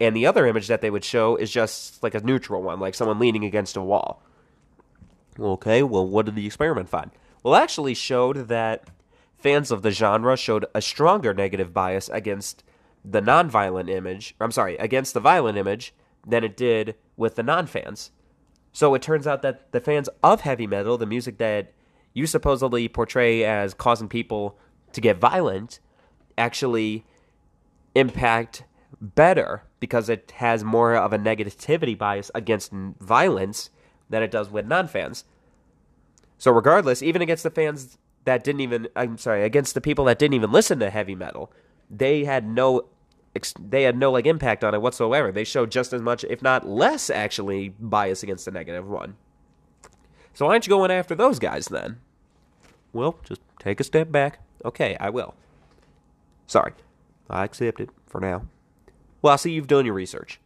And 0.00 0.16
the 0.16 0.26
other 0.26 0.46
image 0.46 0.68
that 0.68 0.80
they 0.80 0.90
would 0.90 1.04
show 1.04 1.36
is 1.36 1.50
just 1.50 2.02
like 2.02 2.14
a 2.14 2.20
neutral 2.20 2.62
one, 2.62 2.80
like 2.80 2.94
someone 2.94 3.18
leaning 3.18 3.44
against 3.44 3.76
a 3.76 3.82
wall. 3.82 4.22
Okay, 5.38 5.82
well, 5.82 6.06
what 6.06 6.26
did 6.26 6.36
the 6.36 6.46
experiment 6.46 6.88
find? 6.88 7.10
Well, 7.42 7.54
actually 7.54 7.94
showed 7.94 8.48
that 8.48 8.88
fans 9.38 9.70
of 9.70 9.82
the 9.82 9.90
genre 9.90 10.36
showed 10.36 10.66
a 10.74 10.82
stronger 10.82 11.32
negative 11.32 11.72
bias 11.72 12.08
against 12.10 12.62
the 13.04 13.22
non-violent 13.22 13.88
image. 13.88 14.34
I'm 14.40 14.52
sorry, 14.52 14.76
against 14.76 15.14
the 15.14 15.20
violent 15.20 15.56
image 15.56 15.94
than 16.26 16.44
it 16.44 16.56
did 16.56 16.96
with 17.16 17.36
the 17.36 17.42
non-fans. 17.42 18.10
So 18.72 18.94
it 18.94 19.02
turns 19.02 19.26
out 19.26 19.42
that 19.42 19.72
the 19.72 19.80
fans 19.80 20.08
of 20.22 20.42
heavy 20.42 20.66
metal, 20.66 20.98
the 20.98 21.06
music 21.06 21.38
that 21.38 21.72
you 22.12 22.26
supposedly 22.26 22.88
portray 22.88 23.44
as 23.44 23.72
causing 23.72 24.08
people 24.08 24.58
to 24.92 25.00
get 25.00 25.18
violent, 25.18 25.80
actually 26.36 27.06
impact 27.94 28.64
better 29.00 29.62
because 29.80 30.08
it 30.08 30.32
has 30.36 30.62
more 30.62 30.94
of 30.94 31.12
a 31.12 31.18
negativity 31.18 31.96
bias 31.96 32.30
against 32.34 32.72
violence 32.72 33.70
than 34.10 34.22
it 34.22 34.30
does 34.30 34.50
with 34.50 34.66
non-fans. 34.66 35.24
So 36.40 36.50
regardless, 36.50 37.02
even 37.02 37.20
against 37.20 37.42
the 37.42 37.50
fans 37.50 37.98
that 38.24 38.42
didn't 38.42 38.62
even 38.62 38.88
I'm 38.96 39.18
sorry, 39.18 39.44
against 39.44 39.74
the 39.74 39.80
people 39.80 40.06
that 40.06 40.18
didn't 40.18 40.34
even 40.34 40.50
listen 40.50 40.80
to 40.80 40.88
heavy 40.88 41.14
metal, 41.14 41.52
they 41.90 42.24
had 42.24 42.48
no 42.48 42.86
they 43.60 43.82
had 43.82 43.96
no 43.96 44.10
like 44.10 44.26
impact 44.26 44.64
on 44.64 44.74
it 44.74 44.80
whatsoever. 44.80 45.30
They 45.30 45.44
showed 45.44 45.70
just 45.70 45.92
as 45.92 46.00
much, 46.00 46.24
if 46.24 46.40
not 46.40 46.66
less, 46.66 47.10
actually 47.10 47.68
bias 47.78 48.22
against 48.22 48.46
the 48.46 48.50
negative 48.52 48.88
one. 48.88 49.16
So 50.32 50.46
why 50.46 50.52
aren't 50.52 50.66
you 50.66 50.70
going 50.70 50.90
after 50.90 51.14
those 51.14 51.38
guys 51.38 51.66
then? 51.66 52.00
Well, 52.94 53.18
just 53.22 53.42
take 53.58 53.78
a 53.78 53.84
step 53.84 54.10
back. 54.10 54.40
Okay, 54.64 54.96
I 54.98 55.10
will. 55.10 55.34
Sorry, 56.46 56.72
I 57.28 57.44
accept 57.44 57.80
it 57.80 57.90
for 58.06 58.18
now. 58.18 58.46
Well, 59.20 59.34
I 59.34 59.36
see 59.36 59.52
you've 59.52 59.66
done 59.66 59.84
your 59.84 59.94
research. 59.94 60.40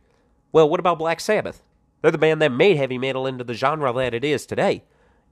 Well, 0.51 0.69
what 0.69 0.81
about 0.81 0.99
Black 0.99 1.21
Sabbath? 1.21 1.63
They're 2.03 2.11
the 2.11 2.19
band 2.19 2.43
that 2.43 2.51
made 2.51 2.79
heavy 2.79 2.99
metal 2.99 3.29
into 3.29 3.45
the 3.45 3.55
genre 3.55 3.93
that 3.93 4.13
it 4.13 4.25
is 4.25 4.45
today. 4.45 4.83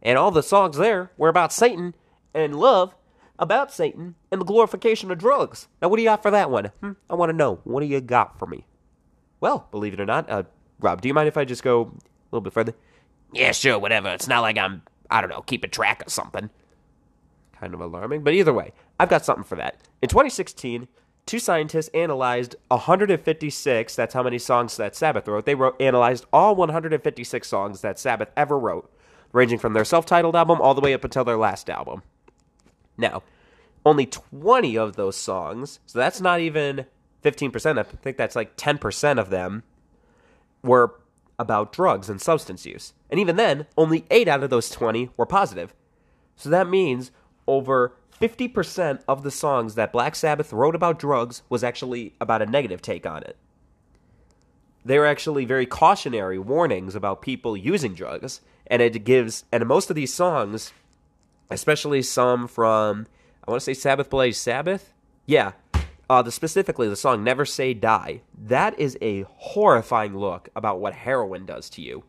And 0.02 0.18
all 0.18 0.30
the 0.30 0.42
songs 0.42 0.76
there 0.76 1.10
were 1.16 1.28
about 1.28 1.52
Satan 1.52 1.94
and 2.34 2.56
love 2.56 2.94
about 3.38 3.72
Satan 3.72 4.14
and 4.30 4.40
the 4.40 4.44
glorification 4.44 5.10
of 5.10 5.18
drugs. 5.18 5.68
Now, 5.80 5.88
what 5.88 5.96
do 5.96 6.02
you 6.02 6.08
got 6.08 6.22
for 6.22 6.30
that 6.30 6.50
one? 6.50 6.66
Hmm, 6.80 6.92
I 7.08 7.14
want 7.14 7.30
to 7.30 7.36
know. 7.36 7.60
What 7.64 7.80
do 7.80 7.86
you 7.86 8.00
got 8.00 8.38
for 8.38 8.46
me? 8.46 8.66
Well, 9.40 9.66
believe 9.70 9.94
it 9.94 10.00
or 10.00 10.06
not, 10.06 10.30
uh, 10.30 10.44
Rob, 10.80 11.00
do 11.00 11.08
you 11.08 11.14
mind 11.14 11.28
if 11.28 11.36
I 11.36 11.44
just 11.44 11.62
go 11.62 11.82
a 11.82 11.90
little 12.30 12.42
bit 12.42 12.52
further? 12.52 12.74
Yeah, 13.32 13.52
sure, 13.52 13.78
whatever. 13.78 14.08
It's 14.10 14.28
not 14.28 14.40
like 14.40 14.58
I'm, 14.58 14.82
I 15.10 15.20
don't 15.20 15.30
know, 15.30 15.42
keeping 15.42 15.70
track 15.70 16.04
of 16.04 16.12
something. 16.12 16.50
Kind 17.52 17.74
of 17.74 17.80
alarming, 17.80 18.22
but 18.22 18.34
either 18.34 18.52
way, 18.52 18.72
I've 19.00 19.08
got 19.08 19.24
something 19.24 19.44
for 19.44 19.56
that. 19.56 19.78
In 20.00 20.08
2016, 20.08 20.88
two 21.26 21.38
scientists 21.38 21.88
analyzed 21.94 22.56
156, 22.68 23.96
that's 23.96 24.14
how 24.14 24.22
many 24.22 24.38
songs 24.38 24.76
that 24.76 24.94
Sabbath 24.94 25.26
wrote. 25.28 25.46
They 25.46 25.54
wrote, 25.54 25.80
analyzed 25.80 26.26
all 26.32 26.54
156 26.54 27.48
songs 27.48 27.80
that 27.80 27.98
Sabbath 27.98 28.30
ever 28.36 28.58
wrote, 28.58 28.92
ranging 29.32 29.58
from 29.58 29.72
their 29.72 29.84
self 29.84 30.06
titled 30.06 30.36
album 30.36 30.60
all 30.60 30.74
the 30.74 30.80
way 30.80 30.94
up 30.94 31.04
until 31.04 31.24
their 31.24 31.36
last 31.36 31.68
album. 31.68 32.02
Now, 32.96 33.22
only 33.84 34.06
20 34.06 34.76
of 34.76 34.96
those 34.96 35.16
songs, 35.16 35.80
so 35.86 35.98
that's 35.98 36.20
not 36.20 36.40
even 36.40 36.86
15%, 37.24 37.78
I 37.78 37.82
think 37.82 38.16
that's 38.16 38.36
like 38.36 38.56
10% 38.56 39.18
of 39.18 39.30
them, 39.30 39.62
were 40.62 41.00
about 41.38 41.72
drugs 41.72 42.08
and 42.08 42.20
substance 42.20 42.66
use. 42.66 42.92
And 43.10 43.18
even 43.18 43.36
then, 43.36 43.66
only 43.76 44.04
8 44.10 44.28
out 44.28 44.42
of 44.42 44.50
those 44.50 44.70
20 44.70 45.10
were 45.16 45.26
positive. 45.26 45.74
So 46.36 46.48
that 46.50 46.68
means 46.68 47.10
over 47.46 47.94
50% 48.20 49.02
of 49.08 49.22
the 49.22 49.30
songs 49.30 49.74
that 49.74 49.92
Black 49.92 50.14
Sabbath 50.14 50.52
wrote 50.52 50.76
about 50.76 50.98
drugs 50.98 51.42
was 51.48 51.64
actually 51.64 52.14
about 52.20 52.42
a 52.42 52.46
negative 52.46 52.80
take 52.80 53.06
on 53.06 53.22
it. 53.24 53.36
They 54.84 54.98
were 54.98 55.06
actually 55.06 55.44
very 55.44 55.66
cautionary 55.66 56.38
warnings 56.38 56.94
about 56.94 57.22
people 57.22 57.56
using 57.56 57.94
drugs. 57.94 58.40
And 58.66 58.82
it 58.82 59.04
gives 59.04 59.44
and 59.52 59.66
most 59.66 59.90
of 59.90 59.96
these 59.96 60.12
songs, 60.12 60.72
especially 61.50 62.02
some 62.02 62.48
from 62.48 63.06
I 63.46 63.50
want 63.50 63.60
to 63.60 63.64
say 63.64 63.74
Sabbath 63.74 64.08
Blaze 64.08 64.38
Sabbath, 64.38 64.92
yeah, 65.26 65.52
uh, 66.08 66.22
the 66.22 66.32
specifically 66.32 66.88
the 66.88 66.96
song 66.96 67.24
"Never 67.24 67.44
Say 67.44 67.74
Die." 67.74 68.20
That 68.36 68.78
is 68.78 68.96
a 69.00 69.22
horrifying 69.22 70.16
look 70.16 70.48
about 70.54 70.80
what 70.80 70.94
heroin 70.94 71.46
does 71.46 71.68
to 71.70 71.82
you. 71.82 72.04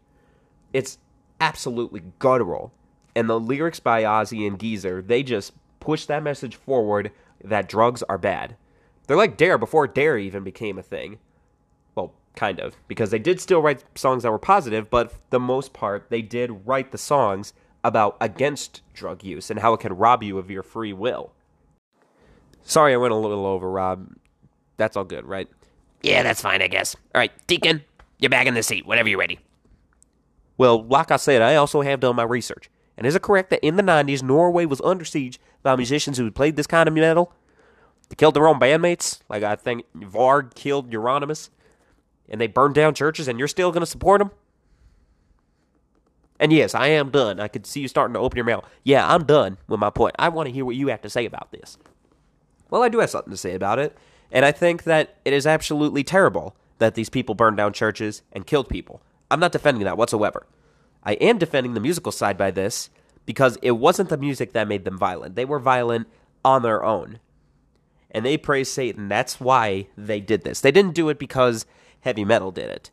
It's 0.74 0.98
absolutely 1.40 2.04
guttural, 2.20 2.72
and 3.16 3.30
the 3.30 3.40
lyrics 3.40 3.80
by 3.80 4.04
Ozzy 4.04 4.48
and 4.48 4.60
Geezer 4.60 5.02
they 5.02 5.24
just 5.24 5.54
push 5.80 6.06
that 6.06 6.24
message 6.24 6.56
forward 6.56 7.12
that 7.44 7.68
drugs 7.68 8.04
are 8.04 8.18
bad. 8.18 8.56
They're 9.08 9.18
like 9.18 9.38
Dare 9.38 9.58
before 9.58 9.88
Dare 9.88 10.18
even 10.18 10.44
became 10.44 10.78
a 10.78 10.84
thing. 10.84 11.20
Kind 12.36 12.60
of, 12.60 12.76
because 12.88 13.12
they 13.12 13.20
did 13.20 13.40
still 13.40 13.62
write 13.62 13.84
songs 13.96 14.24
that 14.24 14.32
were 14.32 14.40
positive, 14.40 14.90
but 14.90 15.12
for 15.12 15.20
the 15.30 15.40
most 15.40 15.72
part, 15.72 16.10
they 16.10 16.22
did 16.22 16.66
write 16.66 16.92
the 16.92 16.98
songs 16.98 17.54
about 17.84 18.18
against 18.20 18.82
drug 18.94 19.24
use 19.24 19.52
and 19.52 19.60
how 19.60 19.74
it 19.74 19.82
can 19.82 19.94
rob 19.94 20.24
you 20.24 20.38
of 20.38 20.50
your 20.50 20.64
free 20.64 20.94
will. 20.94 21.32
Sorry, 22.64 22.94
I 22.94 22.98
went 22.98 23.14
a 23.14 23.18
little 23.18 23.46
over, 23.46 23.70
Rob. 23.70 24.08
That's 24.78 24.98
all 24.98 25.04
good, 25.04 25.26
right? 25.26 25.48
Yeah, 26.02 26.24
that's 26.24 26.42
fine, 26.42 26.62
I 26.62 26.68
guess. 26.68 26.96
All 27.14 27.20
right, 27.20 27.32
Deacon, 27.46 27.84
you're 28.20 28.30
back 28.30 28.48
in 28.48 28.54
the 28.54 28.64
seat 28.64 28.86
whenever 28.86 29.10
you're 29.10 29.20
ready. 29.20 29.40
Well, 30.58 30.84
like 30.84 31.12
I 31.12 31.18
said, 31.18 31.42
I 31.42 31.56
also 31.56 31.82
have 31.82 32.00
done 32.00 32.16
my 32.16 32.24
research. 32.24 32.70
And 32.98 33.08
is 33.08 33.16
it 33.16 33.22
correct 33.22 33.50
that 33.50 33.66
in 33.66 33.76
the 33.76 33.84
90s, 33.84 34.24
Norway 34.24 34.66
was 34.66 34.82
under 34.82 35.06
siege 35.06 35.40
by 35.62 35.76
musicians 35.76 36.18
who 36.18 36.30
played 36.32 36.56
this 36.56 36.68
kind 36.68 36.88
of 36.88 36.94
metal? 36.94 37.34
They 38.10 38.16
killed 38.16 38.36
their 38.36 38.48
own 38.48 38.60
bandmates? 38.60 39.22
Like 39.30 39.44
I 39.44 39.56
think 39.56 39.86
Varg 39.96 40.54
killed 40.56 40.92
Euronymous? 40.92 41.50
And 42.30 42.40
they 42.40 42.48
burned 42.48 42.76
down 42.76 42.94
churches, 42.94 43.28
and 43.28 43.38
you're 43.38 43.48
still 43.48 43.72
going 43.72 43.82
to 43.82 43.88
support 43.88 44.20
them? 44.20 44.32
And 46.40 46.52
yes, 46.52 46.76
I 46.76 46.88
am 46.88 47.10
done. 47.10 47.40
I 47.40 47.48
could 47.48 47.66
see 47.66 47.82
you 47.82 47.88
starting 47.88 48.14
to 48.16 48.20
open 48.20 48.38
your 48.38 48.46
mouth. 48.46 48.66
Yeah, 48.84 49.08
I'm 49.08 49.24
done 49.24 49.58
with 49.68 49.80
my 49.80 49.90
point. 49.90 50.16
I 50.20 50.30
want 50.30 50.48
to 50.48 50.54
hear 50.54 50.66
what 50.66 50.76
you 50.76 50.88
have 50.88 51.02
to 51.02 51.10
say 51.10 51.26
about 51.26 51.52
this. 51.52 51.78
Well, 52.70 52.84
I 52.84 52.90
do 52.90 53.00
have 53.00 53.10
something 53.10 53.32
to 53.32 53.38
say 53.38 53.54
about 53.54 53.80
it. 53.80 53.98
And 54.32 54.44
I 54.44 54.52
think 54.52 54.84
that 54.84 55.18
it 55.24 55.32
is 55.32 55.46
absolutely 55.46 56.04
terrible 56.04 56.56
that 56.80 56.96
these 56.96 57.10
people 57.10 57.36
burned 57.36 57.58
down 57.58 57.72
churches 57.72 58.24
and 58.32 58.48
killed 58.48 58.68
people. 58.68 59.02
I'm 59.30 59.40
not 59.40 59.52
defending 59.52 59.84
that 59.84 59.98
whatsoever. 59.98 60.46
I 61.04 61.14
am 61.14 61.38
defending 61.38 61.76
the 61.76 61.80
musical 61.80 62.12
side 62.12 62.38
by 62.38 62.52
this 62.52 62.90
because 63.26 63.58
it 63.62 63.72
wasn't 63.72 64.10
the 64.10 64.18
music 64.18 64.54
that 64.54 64.68
made 64.68 64.86
them 64.86 64.98
violent. 64.98 65.36
They 65.36 65.46
were 65.46 65.60
violent 65.60 66.08
on 66.44 66.62
their 66.62 66.84
own. 66.84 67.20
And 68.12 68.26
they 68.26 68.38
praise 68.38 68.72
Satan. 68.72 69.08
That's 69.08 69.40
why 69.40 69.88
they 69.98 70.20
did 70.20 70.44
this. 70.44 70.62
They 70.62 70.72
didn't 70.72 70.96
do 70.96 71.10
it 71.10 71.20
because 71.20 71.66
heavy 72.04 72.24
metal 72.24 72.52
did 72.52 72.70
it. 72.70 72.92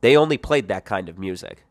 They 0.00 0.16
only 0.16 0.38
played 0.38 0.68
that 0.68 0.84
kind 0.84 1.08
of 1.08 1.18
music. 1.18 1.64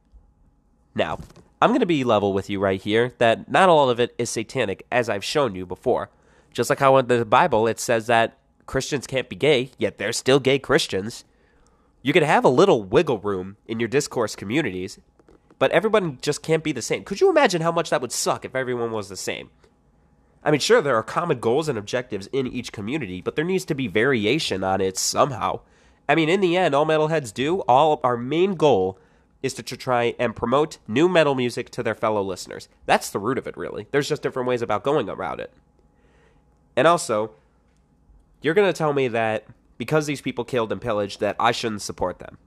Now, 0.93 1.19
I'm 1.61 1.69
going 1.69 1.79
to 1.79 1.85
be 1.85 2.03
level 2.03 2.33
with 2.33 2.49
you 2.49 2.59
right 2.59 2.81
here 2.81 3.13
that 3.17 3.49
not 3.49 3.69
all 3.69 3.89
of 3.89 3.99
it 3.99 4.13
is 4.17 4.29
satanic, 4.29 4.85
as 4.91 5.09
I've 5.09 5.23
shown 5.23 5.55
you 5.55 5.65
before. 5.65 6.09
Just 6.51 6.69
like 6.69 6.79
how 6.79 6.97
in 6.97 7.07
the 7.07 7.25
Bible 7.25 7.67
it 7.67 7.79
says 7.79 8.07
that 8.07 8.37
Christians 8.65 9.07
can't 9.07 9.29
be 9.29 9.35
gay, 9.35 9.71
yet 9.77 9.97
they're 9.97 10.13
still 10.13 10.39
gay 10.39 10.59
Christians. 10.59 11.23
You 12.01 12.13
could 12.13 12.23
have 12.23 12.45
a 12.45 12.49
little 12.49 12.83
wiggle 12.83 13.19
room 13.19 13.57
in 13.67 13.79
your 13.79 13.89
discourse 13.89 14.35
communities, 14.35 14.99
but 15.57 15.71
everyone 15.71 16.17
just 16.21 16.41
can't 16.41 16.63
be 16.63 16.71
the 16.71 16.81
same. 16.81 17.03
Could 17.03 17.19
you 17.19 17.29
imagine 17.29 17.61
how 17.61 17.71
much 17.71 17.89
that 17.89 18.01
would 18.01 18.11
suck 18.11 18.45
if 18.45 18.55
everyone 18.55 18.91
was 18.91 19.09
the 19.09 19.17
same? 19.17 19.49
I 20.43 20.51
mean, 20.51 20.61
sure, 20.61 20.81
there 20.81 20.95
are 20.95 21.03
common 21.03 21.39
goals 21.39 21.67
and 21.67 21.77
objectives 21.77 22.27
in 22.27 22.47
each 22.47 22.71
community, 22.71 23.21
but 23.21 23.35
there 23.35 23.43
needs 23.43 23.65
to 23.65 23.75
be 23.75 23.87
variation 23.87 24.63
on 24.63 24.79
it 24.79 24.97
somehow. 24.97 25.59
I 26.09 26.15
mean, 26.15 26.27
in 26.27 26.41
the 26.41 26.57
end, 26.57 26.73
all 26.73 26.87
metalheads 26.87 27.31
do, 27.31 27.59
all 27.61 28.01
our 28.03 28.17
main 28.17 28.55
goal 28.55 28.97
is 29.43 29.53
to 29.53 29.63
try 29.63 30.15
and 30.19 30.35
promote 30.35 30.79
new 30.87 31.07
metal 31.07 31.35
music 31.35 31.69
to 31.69 31.83
their 31.83 31.93
fellow 31.93 32.23
listeners. 32.23 32.67
That's 32.87 33.11
the 33.11 33.19
root 33.19 33.37
of 33.37 33.45
it, 33.45 33.55
really. 33.55 33.87
There's 33.91 34.09
just 34.09 34.23
different 34.23 34.49
ways 34.49 34.63
about 34.63 34.83
going 34.83 35.07
about 35.07 35.39
it. 35.39 35.53
And 36.75 36.87
also, 36.87 37.31
you're 38.41 38.55
going 38.55 38.67
to 38.67 38.77
tell 38.77 38.91
me 38.91 39.07
that 39.09 39.45
because 39.77 40.07
these 40.07 40.19
people 40.19 40.43
killed 40.43 40.71
and 40.71 40.81
pillaged, 40.81 41.19
that 41.19 41.35
I 41.39 41.51
shouldn't 41.51 41.83
support 41.83 42.17
them. 42.17 42.39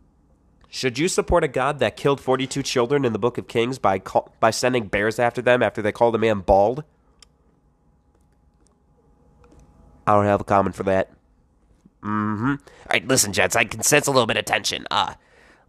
Should 0.69 0.99
you 0.99 1.07
support 1.07 1.45
a 1.45 1.49
god 1.49 1.79
that 1.79 1.97
killed 1.97 2.21
42 2.21 2.63
children 2.65 3.05
in 3.05 3.13
the 3.13 3.19
Book 3.19 3.39
of 3.39 3.47
Kings 3.47 3.79
by 3.79 4.01
call, 4.01 4.35
by 4.41 4.51
sending 4.51 4.87
bears 4.89 5.19
after 5.19 5.41
them 5.41 5.63
after 5.63 5.83
they 5.83 5.93
called 5.93 6.15
a 6.17 6.19
man 6.19 6.41
bald? 6.41 6.83
I 10.07 10.15
don't 10.15 10.25
have 10.25 10.41
a 10.41 10.45
comment 10.45 10.75
for 10.75 10.83
that. 10.83 11.11
Mm-hmm. 12.03 12.47
All 12.51 12.59
right, 12.91 13.07
listen, 13.07 13.33
gents, 13.33 13.55
I 13.55 13.65
can 13.65 13.83
sense 13.83 14.07
a 14.07 14.11
little 14.11 14.27
bit 14.27 14.37
of 14.37 14.45
tension. 14.45 14.87
Uh, 14.91 15.15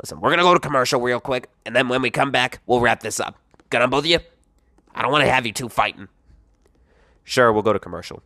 listen, 0.02 0.20
we're 0.20 0.32
gonna 0.32 0.44
go 0.44 0.54
to 0.54 0.60
commercial 0.60 1.00
real 1.00 1.20
quick, 1.20 1.50
and 1.66 1.76
then 1.76 1.90
when 1.90 2.02
we 2.02 2.10
come 2.10 2.32
back, 2.32 2.60
we'll 2.66 2.82
wrap 2.82 3.02
this 3.02 3.20
up. 3.20 3.38
Good 3.70 3.82
on 3.82 3.90
both 3.90 4.04
of 4.04 4.08
you? 4.08 4.20
I 4.96 5.02
don't 5.02 5.12
want 5.12 5.24
to 5.24 5.32
have 5.32 5.46
you 5.46 5.54
two 5.54 5.70
fighting. 5.70 6.08
Sure, 7.24 7.52
we'll 7.54 7.64
go 7.64 7.74
to 7.74 7.80
commercial. 7.80 8.22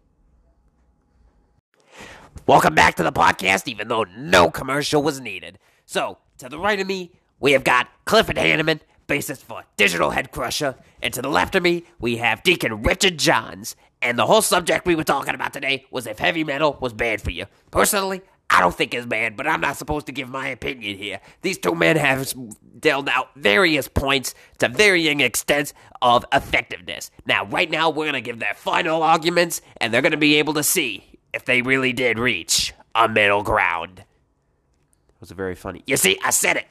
Welcome 2.45 2.75
back 2.75 2.95
to 2.95 3.03
the 3.03 3.11
podcast, 3.11 3.67
even 3.67 3.89
though 3.89 4.05
no 4.15 4.49
commercial 4.49 5.03
was 5.03 5.19
needed. 5.19 5.59
So, 5.85 6.17
to 6.37 6.47
the 6.49 6.59
right 6.59 6.79
of 6.79 6.87
me, 6.87 7.11
we 7.39 7.51
have 7.51 7.63
got 7.63 7.87
Clifford 8.05 8.37
Hanneman, 8.37 8.79
bassist 9.07 9.43
for 9.43 9.63
Digital 9.77 10.11
Head 10.11 10.31
Crusher, 10.31 10.75
and 11.01 11.13
to 11.13 11.21
the 11.21 11.29
left 11.29 11.55
of 11.55 11.63
me, 11.63 11.85
we 11.99 12.17
have 12.17 12.43
Deacon 12.43 12.83
Richard 12.83 13.17
Johns. 13.17 13.75
And 14.01 14.19
the 14.19 14.25
whole 14.25 14.41
subject 14.41 14.85
we 14.85 14.95
were 14.95 15.03
talking 15.03 15.33
about 15.33 15.53
today 15.53 15.85
was 15.89 16.05
if 16.05 16.19
heavy 16.19 16.43
metal 16.43 16.77
was 16.79 16.93
bad 16.93 17.21
for 17.21 17.31
you. 17.31 17.45
Personally, 17.71 18.21
I 18.49 18.61
don't 18.61 18.75
think 18.75 18.93
it's 18.93 19.05
bad, 19.05 19.35
but 19.35 19.47
I'm 19.47 19.59
not 19.59 19.75
supposed 19.75 20.05
to 20.05 20.11
give 20.11 20.29
my 20.29 20.47
opinion 20.49 20.97
here. 20.97 21.19
These 21.41 21.57
two 21.57 21.75
men 21.75 21.97
have 21.97 22.33
dealt 22.79 23.09
out 23.09 23.29
various 23.35 23.87
points 23.87 24.35
to 24.59 24.69
varying 24.69 25.21
extents 25.21 25.73
of 26.01 26.25
effectiveness. 26.31 27.11
Now, 27.25 27.45
right 27.45 27.69
now, 27.69 27.89
we're 27.89 28.05
going 28.05 28.13
to 28.13 28.21
give 28.21 28.39
their 28.39 28.53
final 28.53 29.03
arguments, 29.03 29.61
and 29.77 29.93
they're 29.93 30.01
going 30.01 30.11
to 30.11 30.17
be 30.17 30.35
able 30.35 30.53
to 30.53 30.63
see 30.63 31.19
if 31.33 31.43
they 31.45 31.61
really 31.61 31.91
did 31.91 32.19
reach 32.19 32.73
a 32.95 33.09
middle 33.09 33.43
ground. 33.43 33.99
It 33.99 35.21
was 35.21 35.31
a 35.31 35.35
very 35.35 35.55
funny. 35.55 35.83
You 35.85 35.97
see, 35.97 36.19
I 36.23 36.29
said 36.29 36.57
it. 36.57 36.67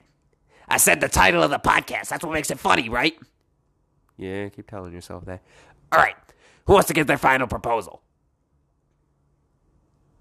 I 0.68 0.78
said 0.78 1.00
the 1.00 1.08
title 1.08 1.42
of 1.42 1.50
the 1.50 1.58
podcast. 1.58 2.08
That's 2.08 2.24
what 2.24 2.32
makes 2.32 2.50
it 2.50 2.58
funny, 2.58 2.88
right? 2.88 3.16
Yeah, 4.16 4.48
keep 4.48 4.66
telling 4.66 4.92
yourself 4.92 5.24
that. 5.26 5.42
All 5.92 5.98
right. 5.98 6.16
Who 6.66 6.72
wants 6.72 6.88
to 6.88 6.94
give 6.94 7.06
their 7.06 7.18
final 7.18 7.46
proposal? 7.46 8.02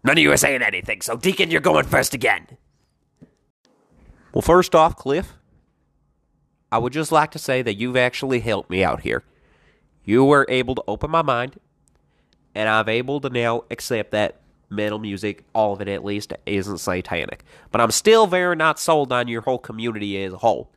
None 0.04 0.18
of 0.18 0.22
you 0.22 0.32
are 0.32 0.38
saying 0.38 0.62
anything, 0.62 1.02
so 1.02 1.18
Deacon, 1.18 1.50
you're 1.50 1.62
going 1.62 1.86
first 1.86 2.14
again. 2.14 2.46
Well, 4.34 4.44
first 4.44 4.76
off, 4.76 4.96
Cliff, 4.96 5.34
I 6.72 6.78
would 6.78 6.94
just 6.94 7.12
like 7.12 7.32
to 7.32 7.40
say 7.40 7.64
that 7.64 7.76
you've 7.76 7.98
actually 7.98 8.42
helped 8.42 8.70
me 8.70 8.84
out 8.84 9.02
here. 9.02 9.24
You 10.04 10.24
were 10.24 10.46
able 10.48 10.76
to 10.76 10.84
open 10.88 11.10
my 11.10 11.24
mind, 11.24 11.60
and 12.54 12.70
I've 12.70 12.88
able 12.88 13.20
to 13.22 13.30
now 13.30 13.64
accept 13.72 14.12
that 14.12 14.42
metal 14.70 15.00
music, 15.00 15.44
all 15.54 15.74
of 15.74 15.82
it 15.82 15.88
at 15.88 16.04
least, 16.04 16.34
isn't 16.46 16.78
satanic. 16.78 17.44
But 17.72 17.82
I'm 17.82 17.92
still 17.92 18.28
very 18.28 18.56
not 18.56 18.80
sold 18.80 19.12
on 19.12 19.28
your 19.28 19.42
whole 19.42 19.60
community 19.60 20.22
as 20.24 20.34
a 20.34 20.38
whole. 20.38 20.72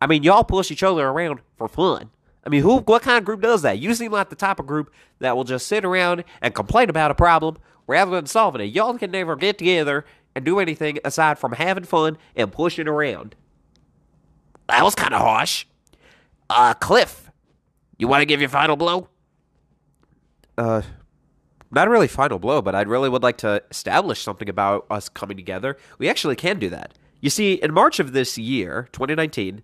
I 0.00 0.06
mean, 0.06 0.22
y'all 0.22 0.44
push 0.44 0.70
each 0.70 0.82
other 0.82 1.06
around 1.06 1.40
for 1.56 1.68
fun. 1.68 2.10
I 2.44 2.50
mean, 2.50 2.62
who? 2.62 2.78
What 2.78 3.02
kind 3.02 3.18
of 3.18 3.24
group 3.24 3.40
does 3.40 3.62
that? 3.62 3.78
You 3.78 3.94
seem 3.94 4.12
like 4.12 4.28
the 4.28 4.36
type 4.36 4.60
of 4.60 4.66
group 4.66 4.92
that 5.20 5.36
will 5.36 5.44
just 5.44 5.66
sit 5.66 5.84
around 5.84 6.24
and 6.42 6.54
complain 6.54 6.90
about 6.90 7.10
a 7.10 7.14
problem 7.14 7.56
rather 7.86 8.10
than 8.10 8.26
solving 8.26 8.60
it. 8.60 8.74
Y'all 8.74 8.96
can 8.98 9.10
never 9.10 9.34
get 9.34 9.58
together 9.58 10.04
and 10.34 10.44
do 10.44 10.58
anything 10.58 10.98
aside 11.04 11.38
from 11.38 11.52
having 11.52 11.84
fun 11.84 12.18
and 12.36 12.52
pushing 12.52 12.88
around. 12.88 13.34
That 14.68 14.82
was 14.82 14.94
kind 14.94 15.14
of 15.14 15.20
harsh. 15.20 15.66
Uh, 16.50 16.74
Cliff, 16.74 17.30
you 17.98 18.08
want 18.08 18.22
to 18.22 18.26
give 18.26 18.40
your 18.40 18.50
final 18.50 18.76
blow? 18.76 19.08
Uh, 20.58 20.82
not 21.74 21.88
really 21.88 22.08
final 22.08 22.38
blow, 22.38 22.62
but 22.62 22.74
I 22.74 22.82
really 22.82 23.08
would 23.08 23.22
like 23.22 23.38
to 23.38 23.62
establish 23.70 24.22
something 24.22 24.48
about 24.48 24.86
us 24.90 25.08
coming 25.08 25.36
together. 25.36 25.76
We 25.98 26.08
actually 26.08 26.36
can 26.36 26.58
do 26.58 26.70
that. 26.70 26.94
You 27.20 27.30
see, 27.30 27.54
in 27.54 27.72
March 27.72 28.00
of 28.00 28.12
this 28.12 28.36
year, 28.36 28.88
2019, 28.92 29.62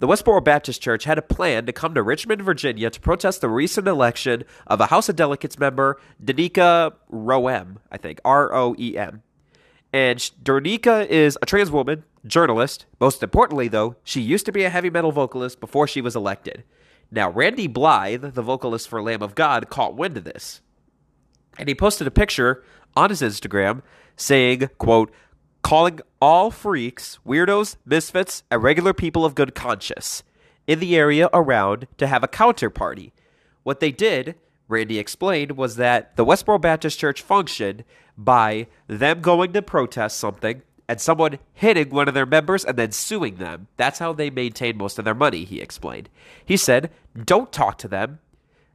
the 0.00 0.08
Westboro 0.08 0.42
Baptist 0.42 0.82
Church 0.82 1.04
had 1.04 1.18
a 1.18 1.22
plan 1.22 1.66
to 1.66 1.72
come 1.72 1.94
to 1.94 2.02
Richmond, 2.02 2.42
Virginia 2.42 2.90
to 2.90 3.00
protest 3.00 3.40
the 3.40 3.48
recent 3.48 3.86
election 3.86 4.44
of 4.66 4.80
a 4.80 4.86
House 4.86 5.08
of 5.08 5.16
Delegates 5.16 5.58
member, 5.58 6.00
Danica 6.22 6.94
Roem, 7.08 7.78
I 7.92 7.96
think, 7.98 8.20
R 8.24 8.52
O 8.52 8.74
E 8.78 8.98
M. 8.98 9.22
And 9.92 10.18
Danica 10.42 11.06
is 11.06 11.38
a 11.40 11.46
trans 11.46 11.70
woman, 11.70 12.04
journalist. 12.26 12.86
Most 13.00 13.22
importantly, 13.22 13.68
though, 13.68 13.96
she 14.02 14.20
used 14.20 14.46
to 14.46 14.52
be 14.52 14.64
a 14.64 14.70
heavy 14.70 14.90
metal 14.90 15.12
vocalist 15.12 15.60
before 15.60 15.86
she 15.86 16.00
was 16.00 16.16
elected. 16.16 16.64
Now, 17.10 17.30
Randy 17.30 17.68
Blythe, 17.68 18.34
the 18.34 18.42
vocalist 18.42 18.88
for 18.88 19.00
Lamb 19.00 19.22
of 19.22 19.36
God, 19.36 19.70
caught 19.70 19.94
wind 19.94 20.16
of 20.16 20.24
this. 20.24 20.60
And 21.58 21.68
he 21.68 21.74
posted 21.74 22.06
a 22.06 22.10
picture 22.10 22.62
on 22.96 23.10
his 23.10 23.22
Instagram 23.22 23.82
saying, 24.16 24.70
quote, 24.78 25.12
calling 25.62 26.00
all 26.20 26.50
freaks, 26.50 27.18
weirdos, 27.26 27.76
misfits, 27.84 28.42
and 28.50 28.62
regular 28.62 28.92
people 28.92 29.24
of 29.24 29.34
good 29.34 29.54
conscience 29.54 30.22
in 30.66 30.78
the 30.78 30.96
area 30.96 31.28
around 31.32 31.86
to 31.98 32.06
have 32.06 32.22
a 32.22 32.28
counter 32.28 32.70
party. 32.70 33.12
What 33.62 33.80
they 33.80 33.90
did, 33.90 34.36
Randy 34.68 34.98
explained, 34.98 35.52
was 35.52 35.76
that 35.76 36.16
the 36.16 36.24
Westboro 36.24 36.60
Baptist 36.60 36.98
Church 36.98 37.22
functioned 37.22 37.84
by 38.16 38.66
them 38.86 39.20
going 39.20 39.52
to 39.52 39.62
protest 39.62 40.18
something 40.18 40.62
and 40.88 41.00
someone 41.00 41.38
hitting 41.52 41.90
one 41.90 42.08
of 42.08 42.14
their 42.14 42.26
members 42.26 42.64
and 42.64 42.76
then 42.76 42.92
suing 42.92 43.36
them. 43.36 43.68
That's 43.76 43.98
how 43.98 44.12
they 44.12 44.30
maintain 44.30 44.76
most 44.76 44.98
of 44.98 45.04
their 45.04 45.14
money, 45.14 45.44
he 45.44 45.60
explained. 45.60 46.08
He 46.44 46.56
said, 46.56 46.90
Don't 47.24 47.52
talk 47.52 47.78
to 47.78 47.88
them. 47.88 48.20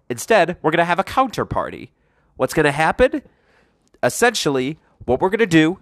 Instead, 0.10 0.58
we're 0.62 0.72
going 0.72 0.80
to 0.80 0.86
have 0.86 1.00
a 1.00 1.04
counterparty. 1.04 1.90
What's 2.40 2.54
going 2.54 2.64
to 2.64 2.72
happen? 2.72 3.22
Essentially, 4.02 4.80
what 5.04 5.20
we're 5.20 5.30
going 5.30 5.40
to 5.40 5.46
do, 5.46 5.80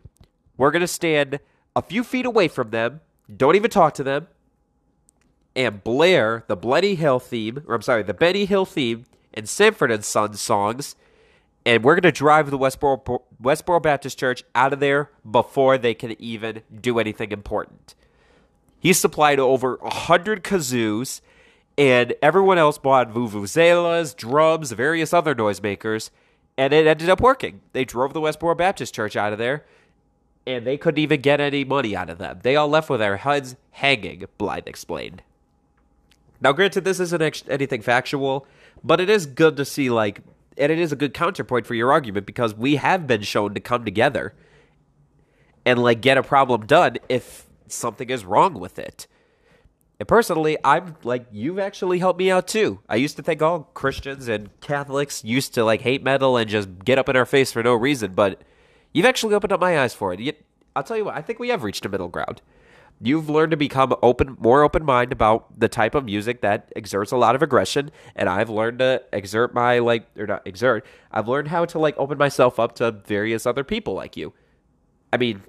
we're 0.57 0.71
going 0.71 0.81
to 0.81 0.87
stand 0.87 1.39
a 1.75 1.83
few 1.83 2.03
feet 2.03 2.25
away 2.25 2.47
from 2.47 2.71
them, 2.71 3.01
don't 3.31 3.55
even 3.55 3.69
talk 3.69 3.93
to 3.93 4.03
them, 4.03 4.25
and 5.55 5.83
blare 5.83 6.45
the 6.47 6.55
Bloody 6.55 6.95
Hill 6.95 7.19
theme, 7.19 7.61
or 7.67 7.75
I'm 7.75 7.83
sorry, 7.83 8.01
the 8.01 8.15
Benny 8.15 8.45
Hill 8.45 8.65
theme 8.65 9.05
and 9.35 9.47
Sanford 9.47 9.91
and 9.91 10.03
Sons 10.03 10.41
songs, 10.41 10.95
and 11.63 11.83
we're 11.83 11.93
going 11.93 12.11
to 12.11 12.11
drive 12.11 12.49
the 12.49 12.57
Westboro, 12.57 13.21
Westboro 13.39 13.79
Baptist 13.79 14.17
Church 14.17 14.43
out 14.55 14.73
of 14.73 14.79
there 14.79 15.11
before 15.29 15.77
they 15.77 15.93
can 15.93 16.19
even 16.19 16.63
do 16.81 16.97
anything 16.97 17.31
important. 17.31 17.93
He 18.79 18.93
supplied 18.93 19.37
over 19.39 19.75
a 19.75 19.93
hundred 19.93 20.43
kazoos, 20.43 21.21
and 21.77 22.15
everyone 22.19 22.57
else 22.57 22.79
bought 22.79 23.13
vuvuzelas, 23.13 24.15
drums, 24.15 24.71
various 24.71 25.13
other 25.13 25.35
noisemakers, 25.35 26.09
and 26.57 26.73
it 26.73 26.87
ended 26.87 27.09
up 27.09 27.21
working. 27.21 27.61
They 27.73 27.85
drove 27.85 28.13
the 28.13 28.21
Westboro 28.21 28.57
Baptist 28.57 28.95
Church 28.95 29.15
out 29.15 29.31
of 29.31 29.39
there, 29.39 29.65
and 30.45 30.65
they 30.65 30.77
couldn't 30.77 30.99
even 30.99 31.21
get 31.21 31.39
any 31.39 31.63
money 31.63 31.95
out 31.95 32.09
of 32.09 32.17
them. 32.17 32.39
They 32.41 32.55
all 32.55 32.67
left 32.67 32.89
with 32.89 32.99
their 32.99 33.17
heads 33.17 33.55
hanging, 33.71 34.25
Blythe 34.37 34.67
explained. 34.67 35.21
Now, 36.41 36.53
granted, 36.53 36.83
this 36.83 36.99
isn't 36.99 37.21
ex- 37.21 37.43
anything 37.49 37.81
factual, 37.81 38.47
but 38.83 38.99
it 38.99 39.09
is 39.09 39.25
good 39.25 39.57
to 39.57 39.65
see, 39.65 39.89
like, 39.89 40.21
and 40.57 40.71
it 40.71 40.79
is 40.79 40.91
a 40.91 40.95
good 40.95 41.13
counterpoint 41.13 41.67
for 41.67 41.75
your 41.75 41.91
argument 41.91 42.25
because 42.25 42.55
we 42.55 42.77
have 42.77 43.07
been 43.07 43.21
shown 43.21 43.53
to 43.53 43.59
come 43.59 43.85
together 43.85 44.33
and, 45.65 45.81
like, 45.81 46.01
get 46.01 46.17
a 46.17 46.23
problem 46.23 46.65
done 46.65 46.97
if 47.09 47.45
something 47.67 48.09
is 48.09 48.25
wrong 48.25 48.53
with 48.53 48.79
it. 48.79 49.07
And 49.99 50.07
personally, 50.07 50.57
I'm 50.63 50.95
like, 51.03 51.25
you've 51.31 51.57
actually 51.57 51.99
helped 51.99 52.19
me 52.19 52.29
out 52.29 52.47
too. 52.47 52.79
I 52.87 52.97
used 52.97 53.15
to 53.17 53.23
think 53.23 53.41
all 53.41 53.71
Christians 53.73 54.27
and 54.27 54.49
Catholics 54.61 55.23
used 55.23 55.53
to, 55.55 55.63
like, 55.63 55.81
hate 55.81 56.03
metal 56.03 56.37
and 56.37 56.49
just 56.49 56.69
get 56.85 56.99
up 56.99 57.09
in 57.09 57.15
our 57.15 57.25
face 57.25 57.51
for 57.51 57.63
no 57.63 57.73
reason, 57.73 58.13
but 58.13 58.41
you've 58.93 59.07
actually 59.07 59.33
opened 59.33 59.53
up 59.53 59.59
my 59.59 59.79
eyes 59.79 59.95
for 59.95 60.13
it. 60.13 60.45
I'll 60.75 60.83
tell 60.83 60.97
you 60.97 61.05
what, 61.05 61.15
I 61.15 61.21
think 61.21 61.39
we 61.39 61.49
have 61.49 61.63
reached 61.63 61.85
a 61.85 61.89
middle 61.89 62.09
ground 62.09 62.41
you've 62.99 63.29
learned 63.29 63.51
to 63.51 63.57
become 63.57 63.93
open 64.01 64.35
more 64.39 64.63
open 64.63 64.83
mind 64.83 65.11
about 65.11 65.59
the 65.59 65.67
type 65.67 65.93
of 65.95 66.05
music 66.05 66.41
that 66.41 66.71
exerts 66.75 67.11
a 67.11 67.17
lot 67.17 67.35
of 67.35 67.43
aggression 67.43 67.91
and 68.15 68.27
i've 68.27 68.49
learned 68.49 68.79
to 68.79 69.01
exert 69.13 69.53
my 69.53 69.79
like 69.79 70.07
or 70.17 70.25
not 70.25 70.45
exert 70.45 70.85
i've 71.11 71.27
learned 71.27 71.47
how 71.47 71.65
to 71.65 71.77
like 71.77 71.95
open 71.97 72.17
myself 72.17 72.59
up 72.59 72.75
to 72.75 72.91
various 72.91 73.45
other 73.45 73.63
people 73.63 73.93
like 73.93 74.17
you 74.17 74.33
i 75.13 75.17
mean 75.17 75.41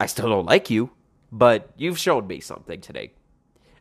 i 0.00 0.06
still 0.06 0.28
don't 0.28 0.46
like 0.46 0.68
you 0.68 0.90
but 1.30 1.70
you've 1.76 1.98
shown 1.98 2.26
me 2.26 2.40
something 2.40 2.80
today 2.80 3.10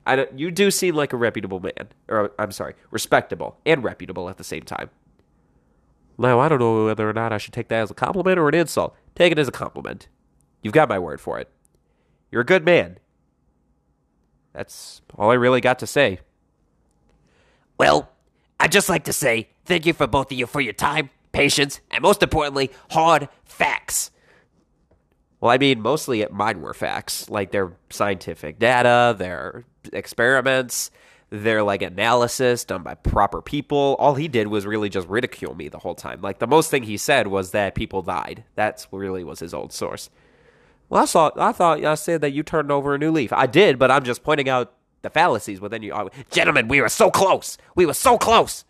I 0.06 0.16
don't, 0.16 0.40
you 0.40 0.52
do 0.52 0.72
seem 0.72 0.96
like 0.96 1.14
a 1.14 1.18
reputable 1.18 1.60
man 1.60 1.90
or 2.10 2.32
i'm 2.40 2.52
sorry 2.52 2.74
respectable 2.90 3.58
and 3.66 3.84
reputable 3.84 4.30
at 4.30 4.38
the 4.38 4.44
same 4.44 4.64
time 4.64 4.90
now 6.18 6.40
i 6.40 6.50
don't 6.50 6.60
know 6.60 6.86
whether 6.86 7.10
or 7.10 7.14
not 7.14 7.32
i 7.32 7.38
should 7.38 7.54
take 7.54 7.68
that 7.68 7.82
as 7.82 7.92
a 7.92 7.94
compliment 7.94 8.40
or 8.40 8.50
an 8.50 8.56
insult 8.56 8.96
take 9.16 9.32
it 9.32 9.38
as 9.40 9.48
a 9.48 9.52
compliment 9.52 10.08
you've 10.64 10.74
got 10.74 10.90
my 10.90 10.98
word 10.98 11.22
for 11.22 11.40
it 11.40 11.50
you're 12.32 12.42
a 12.42 12.46
good 12.46 12.66
man. 12.66 12.98
That's 14.54 15.02
all 15.18 15.32
I 15.32 15.36
really 15.36 15.62
got 15.62 15.80
to 15.80 15.88
say. 15.88 16.20
Well, 17.78 18.10
I'd 18.60 18.72
just 18.72 18.90
like 18.90 19.04
to 19.06 19.14
say 19.14 19.50
thank 19.66 19.86
you 19.86 19.94
for 19.94 20.08
both 20.08 20.32
of 20.32 20.38
you 20.38 20.48
for 20.48 20.62
your 20.62 20.74
time, 20.74 21.10
patience, 21.34 21.82
and 21.92 22.02
most 22.02 22.24
importantly, 22.24 22.72
hard 22.92 23.28
facts. 23.44 24.11
Well, 25.42 25.52
I 25.52 25.58
mean, 25.58 25.82
mostly 25.82 26.22
it, 26.22 26.32
mine 26.32 26.62
were 26.62 26.74
facts. 26.74 27.30
Like 27.30 27.52
their 27.52 27.74
scientific 27.90 28.60
data, 28.60 29.16
their 29.18 29.66
experiments, 29.92 30.92
their 31.32 31.64
like 31.64 31.82
analysis 31.82 32.64
done 32.64 32.84
by 32.84 32.94
proper 32.94 33.42
people. 33.42 33.96
All 33.98 34.16
he 34.16 34.28
did 34.28 34.48
was 34.48 34.68
really 34.68 34.88
just 34.88 35.08
ridicule 35.08 35.56
me 35.56 35.68
the 35.68 35.80
whole 35.80 35.96
time. 35.96 36.22
Like 36.22 36.40
the 36.40 36.48
most 36.48 36.70
thing 36.70 36.84
he 36.84 36.98
said 36.98 37.28
was 37.28 37.52
that 37.52 37.74
people 37.74 38.04
died. 38.04 38.44
That's 38.56 38.88
really 38.92 39.24
was 39.24 39.40
his 39.40 39.54
old 39.54 39.74
source. 39.74 40.10
Well, 40.90 41.04
I 41.04 41.06
thought 41.08 41.40
I 41.40 41.52
thought 41.54 41.84
I 41.84 41.96
said 41.96 42.22
that 42.22 42.32
you 42.32 42.44
turned 42.44 42.72
over 42.72 42.94
a 42.94 42.98
new 43.00 43.12
leaf. 43.12 43.34
I 43.34 43.48
did, 43.48 43.80
but 43.80 43.90
I'm 43.90 44.04
just 44.04 44.24
pointing 44.24 44.50
out 44.50 44.74
the 45.02 45.10
fallacies 45.10 45.60
within 45.60 45.82
you. 45.82 46.10
Gentlemen, 46.30 46.68
we 46.68 46.82
were 46.82 46.90
so 46.90 47.10
close. 47.10 47.58
We 47.76 47.86
were 47.88 47.94
so 47.94 48.18
close. 48.18 48.66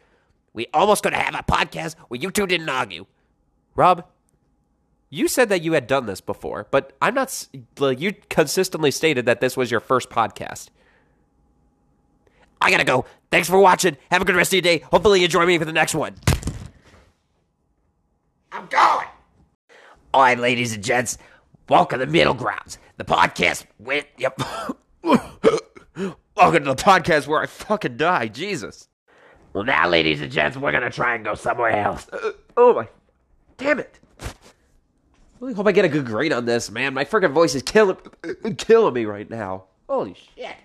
We 0.54 0.68
almost 0.74 1.04
could 1.04 1.14
have 1.14 1.36
a 1.36 1.44
podcast 1.44 1.96
where 2.08 2.20
you 2.20 2.32
two 2.32 2.46
didn't 2.48 2.70
argue. 2.70 3.08
Rob, 3.76 4.06
you 5.12 5.28
said 5.28 5.50
that 5.50 5.62
you 5.62 5.74
had 5.74 5.86
done 5.86 6.06
this 6.06 6.22
before, 6.22 6.68
but 6.72 6.94
I'm 7.02 7.14
not. 7.14 7.48
Like, 7.78 8.00
you 8.00 8.16
consistently 8.30 8.90
stated 8.92 9.26
that 9.26 9.42
this 9.42 9.58
was 9.58 9.70
your 9.70 9.82
first 9.82 10.10
podcast. 10.10 10.70
I 12.62 12.72
gotta 12.72 12.86
go. 12.86 13.06
Thanks 13.30 13.50
for 13.50 13.60
watching. 13.60 13.98
Have 14.10 14.22
a 14.22 14.26
good 14.26 14.36
rest 14.36 14.52
of 14.52 14.56
your 14.56 14.62
day. 14.62 14.80
Hopefully, 14.80 15.22
you 15.22 15.28
join 15.28 15.48
me 15.48 15.58
for 15.58 15.66
the 15.66 15.74
next 15.74 15.94
one. 15.94 16.16
I'm 18.54 18.66
going. 18.68 19.08
All 20.14 20.22
right, 20.22 20.40
ladies 20.40 20.74
and 20.74 20.84
gents. 20.84 21.18
Welcome 21.68 22.00
to 22.00 22.06
the 22.06 22.12
Middle 22.12 22.34
Grounds, 22.34 22.78
the 22.98 23.04
podcast 23.04 23.66
with 23.80 24.06
yep. 24.18 24.40
Welcome 25.04 26.64
to 26.64 26.74
the 26.74 26.76
podcast 26.76 27.28
where 27.28 27.42
I 27.42 27.48
fucking 27.48 27.98
die, 27.98 28.28
Jesus. 28.30 28.88
Well, 29.54 29.66
now, 29.66 29.90
ladies 29.90 30.22
and 30.22 30.32
gents, 30.32 30.56
we're 30.56 30.72
gonna 30.72 30.90
try 30.90 31.16
and 31.16 31.26
go 31.26 31.36
somewhere 31.36 31.72
else. 31.72 32.08
Uh, 32.14 32.32
oh 32.56 32.74
my, 32.74 32.88
damn 33.58 33.80
it! 33.80 34.01
Really 35.42 35.56
hope 35.56 35.66
I 35.66 35.72
get 35.72 35.86
a 35.86 35.90
good 35.90 36.06
grade 36.06 36.32
on 36.32 36.46
this, 36.46 36.70
man. 36.70 36.94
My 36.94 37.04
freaking 37.04 37.32
voice 37.32 37.56
is 37.56 37.64
killing, 37.64 37.98
killing 38.60 38.94
me 38.94 39.06
right 39.06 39.28
now. 39.28 39.64
Holy 39.90 40.14
shit! 40.14 40.56